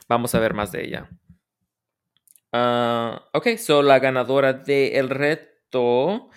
vamos 0.08 0.34
a 0.34 0.40
ver 0.40 0.54
más 0.54 0.72
de 0.72 0.84
ella. 0.84 1.08
Ah, 2.52 3.28
ok, 3.32 3.56
so 3.58 3.82
la 3.82 3.98
ganadora 3.98 4.52
del 4.52 5.08
reto 5.08 6.30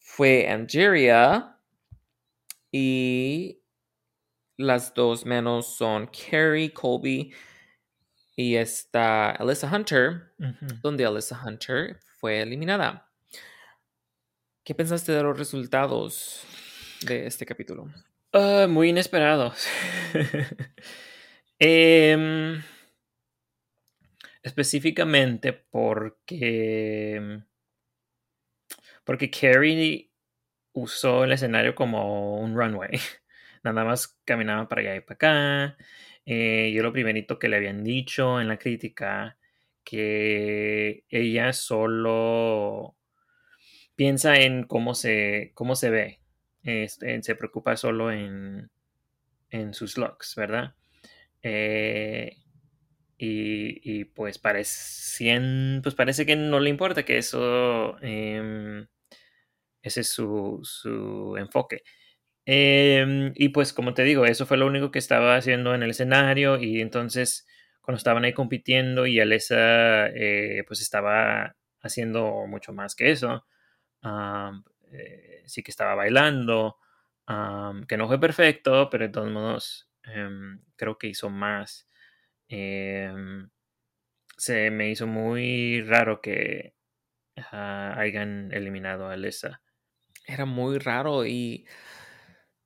fue 0.00 0.48
Angeria. 0.50 1.58
Y 2.72 3.62
las 4.56 4.94
dos 4.94 5.24
menos 5.24 5.76
son 5.76 6.08
Carrie 6.08 6.72
Colby 6.72 7.34
y 8.36 8.56
está 8.56 9.30
Alyssa 9.30 9.74
Hunter, 9.74 10.32
donde 10.82 11.04
Alyssa 11.04 11.40
Hunter 11.44 12.00
fue 12.18 12.40
eliminada. 12.40 13.10
¿Qué 14.64 14.74
pensaste 14.74 15.12
de 15.12 15.22
los 15.22 15.38
resultados 15.38 16.42
de 17.02 17.26
este 17.26 17.44
capítulo? 17.44 17.90
Ah, 18.32 18.66
muy 18.68 18.88
inesperados. 18.88 19.66
Em, 21.60 22.60
específicamente 24.42 25.52
porque. 25.52 27.42
Porque 29.04 29.30
Carrie 29.30 30.10
usó 30.72 31.24
el 31.24 31.32
escenario 31.32 31.74
como 31.74 32.38
un 32.38 32.56
runway. 32.56 32.98
Nada 33.64 33.84
más 33.84 34.18
caminaba 34.24 34.68
para 34.68 34.82
allá 34.82 34.96
y 34.96 35.00
para 35.00 35.14
acá. 35.16 35.76
eh, 36.26 36.72
yo 36.74 36.82
lo 36.82 36.92
primerito 36.92 37.38
que 37.38 37.48
le 37.48 37.56
habían 37.56 37.82
dicho 37.84 38.40
en 38.40 38.48
la 38.48 38.58
crítica, 38.58 39.38
que 39.84 41.04
ella 41.10 41.52
solo 41.52 42.96
piensa 43.96 44.36
en 44.40 44.64
cómo 44.64 44.94
se, 44.94 45.52
cómo 45.54 45.76
se 45.76 45.90
ve, 45.90 46.20
este, 46.62 47.22
se 47.22 47.34
preocupa 47.36 47.76
solo 47.76 48.10
en, 48.12 48.70
en 49.50 49.74
sus 49.74 49.98
looks, 49.98 50.34
¿verdad? 50.36 50.74
Eh, 51.42 52.38
y, 53.18 54.00
y, 54.00 54.04
pues, 54.06 54.38
parece, 54.38 55.40
pues 55.82 55.94
parece 55.94 56.26
que 56.26 56.36
no 56.36 56.60
le 56.60 56.70
importa 56.70 57.04
que 57.04 57.18
eso, 57.18 57.98
eh, 58.02 58.86
ese 59.82 60.00
es 60.00 60.08
su, 60.08 60.60
su 60.62 61.36
enfoque. 61.38 61.82
Eh, 62.46 63.32
y 63.36 63.48
pues 63.50 63.72
como 63.72 63.94
te 63.94 64.02
digo, 64.02 64.26
eso 64.26 64.46
fue 64.46 64.56
lo 64.58 64.66
único 64.66 64.90
que 64.90 64.98
estaba 64.98 65.36
haciendo 65.36 65.74
en 65.74 65.82
el 65.82 65.90
escenario 65.90 66.58
y 66.60 66.80
entonces 66.80 67.46
cuando 67.80 67.96
estaban 67.98 68.24
ahí 68.24 68.34
compitiendo 68.34 69.06
y 69.06 69.18
Alessa 69.20 70.08
eh, 70.08 70.62
pues 70.66 70.80
estaba 70.82 71.56
haciendo 71.80 72.46
mucho 72.46 72.72
más 72.72 72.94
que 72.94 73.10
eso. 73.12 73.46
eh, 74.92 75.42
sí 75.46 75.62
que 75.62 75.70
estaba 75.70 75.94
bailando, 75.94 76.76
que 77.88 77.96
no 77.96 78.06
fue 78.08 78.20
perfecto, 78.20 78.88
pero 78.90 79.04
de 79.04 79.10
todos 79.12 79.30
modos 79.30 79.88
em, 80.04 80.60
creo 80.76 80.98
que 80.98 81.08
hizo 81.08 81.30
más. 81.30 81.88
Em, 82.48 83.50
se 84.36 84.70
me 84.70 84.90
hizo 84.90 85.06
muy 85.06 85.82
raro 85.82 86.20
que 86.20 86.74
hayan 87.52 88.50
eliminado 88.52 89.08
a 89.08 89.14
Alessa. 89.14 89.62
Era 90.26 90.44
muy 90.46 90.78
raro 90.78 91.26
y 91.26 91.66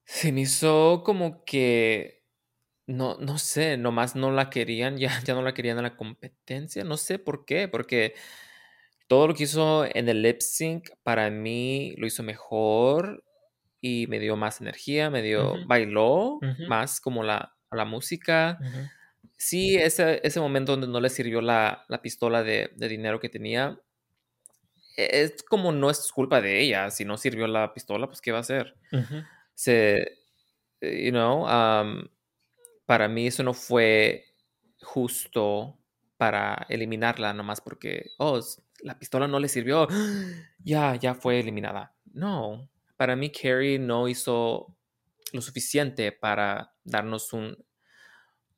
se 0.09 0.33
me 0.33 0.43
hizo 0.43 1.03
como 1.05 1.45
que, 1.45 2.25
no, 2.87 3.17
no 3.19 3.39
sé, 3.39 3.77
nomás 3.79 4.17
no 4.17 4.33
la 4.33 4.51
querían, 4.51 4.99
ya, 4.99 5.21
ya 5.25 5.35
no 5.35 5.43
la 5.43 5.55
querían 5.55 5.79
en 5.79 5.85
la 5.85 5.97
competencia, 5.97 6.85
no 6.85 6.97
sé 6.99 7.19
por 7.21 7.45
qué, 7.47 7.69
porque 7.69 8.15
todo 9.09 9.29
lo 9.29 9.35
que 9.35 9.45
hizo 9.45 9.87
en 9.87 10.09
el 10.09 10.23
lip 10.23 10.41
sync 10.41 10.91
para 11.03 11.31
mí 11.31 11.95
lo 11.99 12.07
hizo 12.07 12.23
mejor 12.23 13.25
y 13.81 14.07
me 14.09 14.19
dio 14.21 14.37
más 14.37 14.61
energía, 14.61 15.11
me 15.11 15.23
dio, 15.23 15.63
bailó 15.65 16.49
más 16.67 17.01
como 17.01 17.23
la, 17.25 17.57
la 17.73 17.85
música. 17.87 18.61
Sí, 19.39 19.77
ese, 19.77 20.21
ese 20.25 20.41
momento 20.41 20.73
donde 20.73 20.89
no 20.89 21.01
le 21.01 21.11
sirvió 21.11 21.41
la, 21.43 21.85
la 21.89 22.03
pistola 22.03 22.43
de, 22.45 22.73
de 22.77 22.89
dinero 22.89 23.21
que 23.21 23.29
tenía, 23.31 23.81
e- 24.97 25.23
es 25.23 25.43
como 25.43 25.73
no 25.73 25.91
es 25.91 26.11
culpa 26.13 26.41
de 26.41 26.61
ella. 26.61 26.91
Si 26.91 27.05
no 27.05 27.17
sirvió 27.17 27.47
la 27.47 27.73
pistola, 27.75 28.07
pues 28.07 28.21
¿qué 28.21 28.33
va 28.33 28.39
a 28.39 28.41
hacer? 28.43 28.77
Se, 29.59 30.19
eh, 30.81 31.05
you 31.07 31.11
know, 31.11 31.45
um, 31.47 32.07
para 32.87 33.09
mí 33.09 33.27
eso 33.27 33.43
no 33.43 33.55
fue 33.55 34.25
justo 34.83 35.79
para 36.17 36.67
eliminarla 36.69 37.35
nomás 37.35 37.61
porque, 37.61 38.11
oh, 38.19 38.41
la 38.83 38.99
pistola 39.01 39.27
no 39.27 39.41
le 39.41 39.49
sirvió, 39.49 39.89
ya, 40.65 40.95
ya 40.97 41.15
fue 41.17 41.41
eliminada. 41.41 41.97
No, 42.13 42.71
para 42.97 43.17
mí 43.17 43.33
Carrie 43.33 43.81
no 43.81 44.07
hizo 44.09 44.77
lo 45.33 45.41
suficiente 45.43 46.13
para 46.13 46.75
darnos 46.85 47.33
un, 47.33 47.57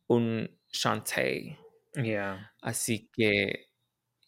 un 0.09 0.59
Shantae. 0.71 1.59
Yeah. 1.95 2.53
Así 2.61 3.09
que, 3.15 3.69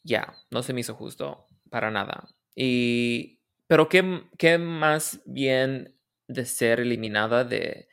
ya, 0.05 0.35
no 0.51 0.63
se 0.63 0.73
me 0.73 0.81
hizo 0.81 0.95
justo 0.95 1.47
para 1.71 1.91
nada. 1.91 2.29
Y, 2.57 3.41
pero 3.67 3.89
qué, 3.89 4.25
qué 4.39 4.59
más 4.59 5.21
bien 5.27 5.95
de 6.29 6.45
ser 6.45 6.81
eliminada 6.81 7.45
de 7.45 7.89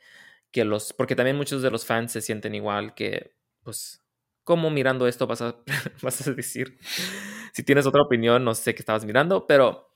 que 0.52 0.64
los, 0.64 0.92
porque 0.92 1.16
también 1.16 1.36
muchos 1.36 1.62
de 1.62 1.70
los 1.70 1.86
fans 1.86 2.12
se 2.12 2.20
sienten 2.20 2.54
igual 2.54 2.94
que, 2.94 3.34
pues, 3.62 4.02
¿cómo 4.44 4.70
mirando 4.70 5.06
esto 5.06 5.26
vas 5.26 5.42
a, 5.42 5.56
vas 6.02 6.26
a 6.26 6.32
decir? 6.32 6.78
Si 7.52 7.62
tienes 7.62 7.86
otra 7.86 8.02
opinión, 8.02 8.44
no 8.44 8.54
sé 8.54 8.74
qué 8.74 8.82
estabas 8.82 9.04
mirando, 9.04 9.46
pero 9.46 9.90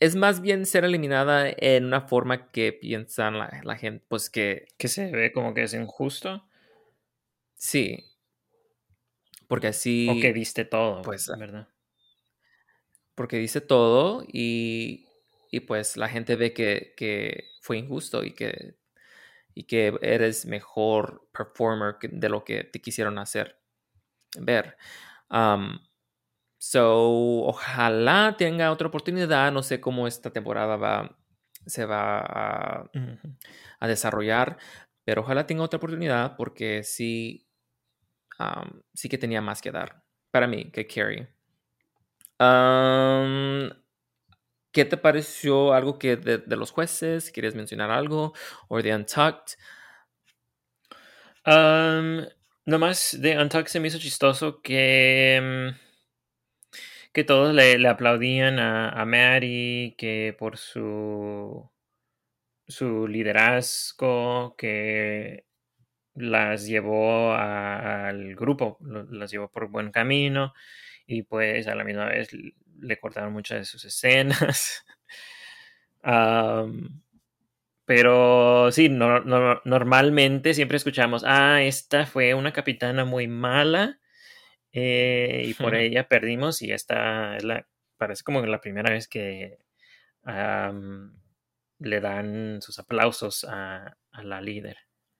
es 0.00 0.16
más 0.16 0.40
bien 0.40 0.66
ser 0.66 0.84
eliminada 0.84 1.48
en 1.48 1.84
una 1.84 2.02
forma 2.02 2.50
que 2.50 2.72
piensan 2.72 3.38
la, 3.38 3.60
la 3.64 3.76
gente, 3.76 4.04
pues 4.08 4.28
que 4.30 4.66
Que 4.76 4.88
se 4.88 5.10
ve 5.10 5.32
como 5.32 5.54
que 5.54 5.62
es 5.62 5.74
injusto. 5.74 6.44
sí, 7.54 8.04
porque 9.48 9.68
O 9.68 9.70
así... 9.70 10.20
que 10.20 10.32
diste 10.32 10.64
todo, 10.64 11.02
pues, 11.02 11.28
¿verdad? 11.38 11.68
porque 13.14 13.36
dice 13.38 13.60
todo 13.60 14.24
y, 14.26 15.06
y 15.52 15.60
pues 15.60 15.98
la 15.98 16.08
gente 16.08 16.34
ve 16.34 16.54
que, 16.54 16.94
que 16.96 17.50
fue 17.60 17.76
injusto 17.76 18.24
y 18.24 18.34
que, 18.34 18.78
y 19.54 19.64
que 19.64 19.94
eres 20.00 20.46
mejor 20.46 21.28
performer 21.30 21.96
de 22.00 22.28
lo 22.30 22.42
que 22.42 22.64
te 22.64 22.80
quisieron 22.80 23.18
hacer 23.18 23.60
ver. 24.40 24.78
Um, 25.28 25.78
so, 26.56 27.44
ojalá 27.44 28.34
tenga 28.38 28.72
otra 28.72 28.88
oportunidad. 28.88 29.52
No 29.52 29.62
sé 29.62 29.78
cómo 29.78 30.06
esta 30.06 30.30
temporada 30.30 30.76
va, 30.76 31.18
se 31.66 31.84
va 31.84 32.20
a, 32.20 32.90
a 33.78 33.86
desarrollar, 33.86 34.56
pero 35.04 35.20
ojalá 35.20 35.46
tenga 35.46 35.64
otra 35.64 35.76
oportunidad 35.76 36.34
porque 36.34 36.82
sí, 36.82 37.46
um, 38.38 38.80
sí 38.94 39.10
que 39.10 39.18
tenía 39.18 39.42
más 39.42 39.60
que 39.60 39.70
dar 39.70 40.02
para 40.30 40.46
mí 40.46 40.70
que 40.70 40.86
Carrie. 40.86 41.28
Um, 42.40 43.81
¿Qué 44.72 44.84
te 44.86 44.96
pareció 44.96 45.74
algo 45.74 45.98
que 45.98 46.16
de, 46.16 46.42
los 46.56 46.70
jueces? 46.70 47.30
¿Quieres 47.30 47.54
mencionar 47.54 47.90
algo? 47.90 48.32
¿O 48.68 48.80
de 48.82 48.94
Untucked? 48.94 49.56
Um, 51.44 52.24
nomás 52.64 53.20
de 53.20 53.38
Untucked 53.38 53.68
se 53.68 53.80
me 53.80 53.88
hizo 53.88 53.98
chistoso 53.98 54.62
que, 54.62 55.40
mm, 55.42 56.72
que 57.12 57.24
todos 57.24 57.54
le, 57.54 57.78
le 57.78 57.88
aplaudían 57.88 58.58
a, 58.58 58.90
a 58.90 59.04
Mary, 59.04 59.94
que 59.98 60.34
por 60.38 60.56
su, 60.56 61.70
su 62.66 63.06
liderazgo, 63.08 64.56
que 64.56 65.44
las 66.14 66.66
llevó 66.66 67.34
al 67.34 68.34
grupo, 68.36 68.78
las 68.80 69.30
llevó 69.30 69.50
por 69.50 69.68
buen 69.68 69.90
camino 69.90 70.52
y 71.06 71.22
pues 71.22 71.66
a 71.68 71.74
la 71.74 71.84
misma 71.84 72.06
vez 72.06 72.30
le 72.82 72.98
cortaron 73.00 73.32
muchas 73.32 73.58
de 73.60 73.64
sus 73.64 73.84
escenas. 73.84 74.84
Pero 77.84 78.70
sí, 78.72 78.88
no- 78.88 79.20
no- 79.20 79.60
normalmente 79.64 80.54
siempre 80.54 80.76
escuchamos, 80.76 81.24
ah, 81.26 81.62
esta 81.62 82.06
fue 82.06 82.34
una 82.34 82.52
capitana 82.52 83.04
muy 83.04 83.26
mala 83.28 84.00
eh, 84.72 85.42
y 85.46 85.54
por 85.54 85.74
ella 85.74 86.08
perdimos 86.08 86.62
y 86.62 86.72
esta 86.72 87.36
es 87.36 87.44
la, 87.44 87.66
parece 87.98 88.22
como 88.24 88.44
la 88.46 88.60
primera 88.60 88.90
vez 88.90 89.08
que 89.08 89.58
le 91.78 92.00
dan 92.00 92.62
sus 92.62 92.78
aplausos 92.78 93.44
a, 93.44 93.96
a 94.12 94.22
la 94.22 94.40
líder. 94.40 94.76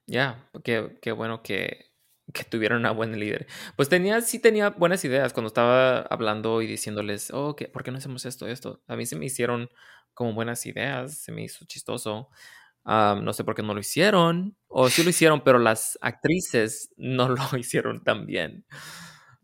Ya, 0.07 0.49
qué, 0.65 0.99
qué 1.03 1.13
bueno 1.13 1.43
que, 1.43 1.92
que 2.33 2.45
tuvieron 2.45 2.79
una 2.81 2.93
buena 2.93 3.17
líder. 3.17 3.47
Pues 3.77 3.89
tenía, 3.89 4.21
sí 4.23 4.39
tenía 4.39 4.71
buenas 4.71 5.05
ideas 5.05 5.33
cuando 5.33 5.49
estaba 5.49 6.01
hablando 6.03 6.63
y 6.63 6.67
diciéndoles, 6.67 7.31
oh, 7.33 7.57
¿qué- 7.57 7.69
¿por 7.69 7.83
qué 7.83 7.91
no 7.91 7.99
hacemos 7.99 8.25
esto, 8.27 8.47
esto? 8.47 8.83
A 8.87 8.97
mí 8.97 9.07
se 9.07 9.17
me 9.17 9.27
hicieron 9.27 9.69
como 10.15 10.33
buenas 10.35 10.65
ideas, 10.67 11.19
se 11.19 11.33
me 11.33 11.43
hizo 11.45 11.65
chistoso. 11.67 12.29
Am, 12.85 13.25
no 13.25 13.33
sé 13.33 13.45
por 13.45 13.55
qué 13.55 13.63
no 13.63 13.75
lo 13.75 13.81
hicieron, 13.81 14.57
o 14.69 14.89
sí 14.91 15.05
lo 15.05 15.11
hicieron, 15.11 15.43
pero 15.45 15.59
las 15.59 15.99
actrices 16.03 16.93
no 16.97 17.29
lo 17.53 17.59
hicieron 17.59 18.03
tan 18.05 18.27
bien, 18.27 18.65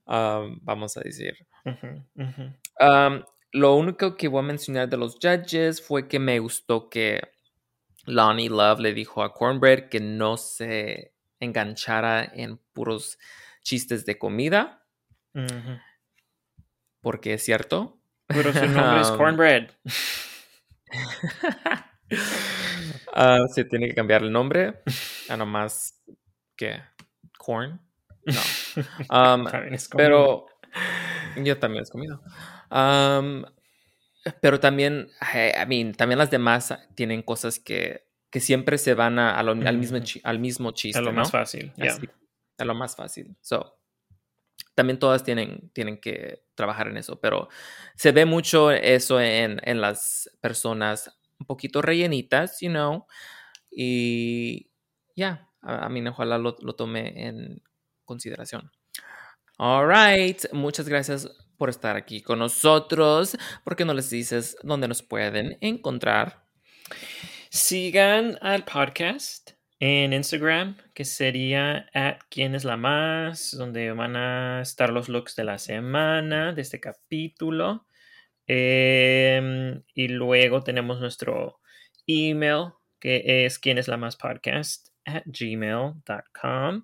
am, 0.06 0.58
vamos 0.62 0.96
a 0.96 1.00
decir. 1.02 1.34
Am, 2.78 3.24
lo 3.52 3.74
único 3.76 4.16
que 4.16 4.28
voy 4.28 4.40
a 4.40 4.42
mencionar 4.46 4.88
de 4.88 4.96
los 4.96 5.14
judges 5.16 5.80
fue 5.82 6.08
que 6.08 6.18
me 6.18 6.38
gustó 6.38 6.88
que 6.88 7.20
Lonnie 8.06 8.48
Love 8.50 8.80
le 8.80 8.94
dijo 8.94 9.22
a 9.22 9.32
Cornbread 9.34 9.88
que 9.90 10.00
no 10.00 10.36
se 10.36 11.14
enganchara 11.41 12.24
en 12.24 12.59
puros 12.72 13.18
chistes 13.62 14.05
de 14.07 14.18
comida, 14.18 14.84
porque 17.01 17.34
es 17.34 17.45
cierto. 17.45 18.01
Pero 18.26 18.53
su 18.53 18.66
nombre 18.66 19.01
es 19.01 19.09
Am, 19.09 19.16
Cornbread. 19.18 19.70
ah, 23.14 23.39
se 23.53 23.64
tiene 23.64 23.89
que 23.89 23.95
cambiar 23.95 24.22
el 24.22 24.32
nombre 24.32 24.82
a 25.28 25.36
nomás 25.36 26.03
que 26.57 26.80
corn. 27.39 27.80
No. 28.24 28.41
Comida. 29.51 29.78
pero 29.97 30.47
yo 31.36 31.59
también 31.59 31.82
es 31.82 31.91
comido. 31.91 32.22
Am, 32.68 33.45
pero 34.41 34.61
también, 34.61 35.09
eh, 35.34 35.55
I 35.57 35.66
mean, 35.66 35.95
también 35.95 36.18
las 36.18 36.30
demás 36.30 36.74
tienen 36.95 37.22
cosas 37.22 37.59
que, 37.59 38.07
que 38.30 38.40
siempre 38.40 38.78
se 38.78 38.94
van 38.94 39.18
a, 39.18 39.38
a 39.38 39.42
lo- 39.42 39.52
al, 39.52 39.78
mismo, 39.78 39.98
al 40.24 40.38
mismo 40.38 40.70
chiste, 40.72 40.98
Es 40.98 41.04
lo 41.04 41.12
¿no? 41.12 41.20
más 41.20 41.30
fácil. 41.30 41.72
Así, 41.78 42.08
a 42.58 42.64
lo 42.64 42.74
más 42.74 42.94
fácil. 42.96 43.36
So, 43.40 43.78
también 44.74 44.98
todas 44.98 45.24
tienen, 45.24 45.70
tienen 45.72 45.98
que 46.00 46.44
trabajar 46.54 46.88
en 46.88 46.96
eso, 46.98 47.20
pero 47.20 47.48
se 47.96 48.12
ve 48.12 48.24
mucho 48.26 48.70
eso 48.70 49.20
en, 49.20 49.60
en 49.64 49.80
las 49.80 50.30
personas 50.40 51.18
un 51.40 51.46
poquito 51.46 51.80
rellenitas, 51.82 52.60
you 52.60 52.68
know, 52.70 53.06
y 53.70 54.70
ya, 55.16 55.48
a, 55.62 55.86
a 55.86 55.88
mí 55.88 56.06
ojalá 56.06 56.38
lo, 56.38 56.56
lo 56.60 56.74
tome 56.74 57.26
en 57.26 57.62
consideración. 58.04 58.70
All 59.56 59.88
right, 59.88 60.40
muchas 60.52 60.88
gracias 60.88 61.28
por 61.56 61.68
estar 61.70 61.96
aquí 61.96 62.22
con 62.22 62.38
nosotros. 62.38 63.36
¿Por 63.64 63.74
qué 63.74 63.84
no 63.84 63.94
les 63.94 64.10
dices 64.10 64.56
dónde 64.62 64.86
nos 64.86 65.02
pueden 65.02 65.58
encontrar? 65.60 66.44
Sigan 67.51 68.36
al 68.42 68.64
podcast 68.66 69.53
en 69.80 70.12
Instagram, 70.12 70.76
que 70.92 71.07
sería 71.07 71.88
at 71.94 72.18
quién 72.28 72.55
es 72.55 72.64
la 72.64 72.76
más, 72.76 73.57
donde 73.57 73.90
van 73.92 74.16
a 74.16 74.61
estar 74.61 74.90
los 74.90 75.09
looks 75.09 75.34
de 75.34 75.44
la 75.44 75.57
semana, 75.57 76.53
de 76.53 76.61
este 76.61 76.78
capítulo. 76.78 77.86
Em, 78.46 79.82
y 79.94 80.09
luego 80.09 80.62
tenemos 80.62 81.01
nuestro 81.01 81.61
email, 82.07 82.72
que 83.01 83.46
es 83.46 83.59
quién 83.59 83.78
es 83.78 83.88
la 83.88 83.96
más 83.96 84.16
podcast 84.16 84.88
at 85.07 85.22
gmail.com, 85.24 86.74
um, 86.74 86.82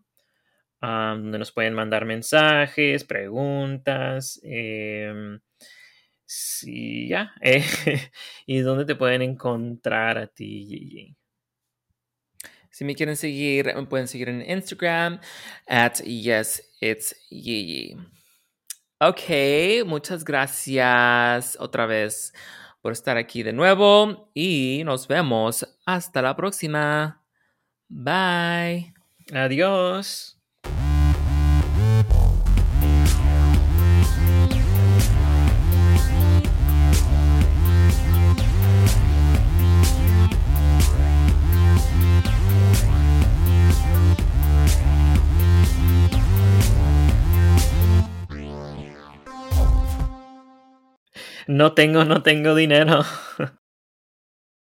donde 0.80 1.38
nos 1.38 1.52
pueden 1.52 1.74
mandar 1.74 2.06
mensajes, 2.06 3.04
preguntas. 3.04 4.40
em, 4.42 5.40
sí, 6.26 7.08
ya. 7.08 7.32
eh, 7.40 7.64
y 8.46 8.58
dónde 8.60 8.84
te 8.84 8.94
pueden 8.94 9.22
encontrar 9.22 10.18
a 10.18 10.26
ti, 10.26 10.66
Gigi. 10.68 11.16
Si 12.70 12.84
me 12.84 12.96
quieren 12.96 13.16
seguir, 13.16 13.66
me 13.66 13.86
pueden 13.86 14.08
seguir 14.08 14.28
en 14.28 14.42
Instagram 14.50 15.20
at 15.68 16.00
yes 16.02 16.74
it's 16.80 17.14
Yeye. 17.30 17.96
Ok, 19.00 19.86
muchas 19.86 20.24
gracias 20.24 21.56
otra 21.60 21.86
vez 21.86 22.32
por 22.80 22.92
estar 22.92 23.16
aquí 23.16 23.42
de 23.42 23.52
nuevo 23.52 24.30
y 24.34 24.82
nos 24.84 25.06
vemos 25.08 25.66
hasta 25.86 26.20
la 26.20 26.34
próxima. 26.34 27.22
Bye. 27.88 28.92
Adiós. 29.32 30.33
No 51.46 51.72
tengo, 51.74 52.04
no 52.04 52.22
tengo 52.22 52.54
dinero. 52.54 53.02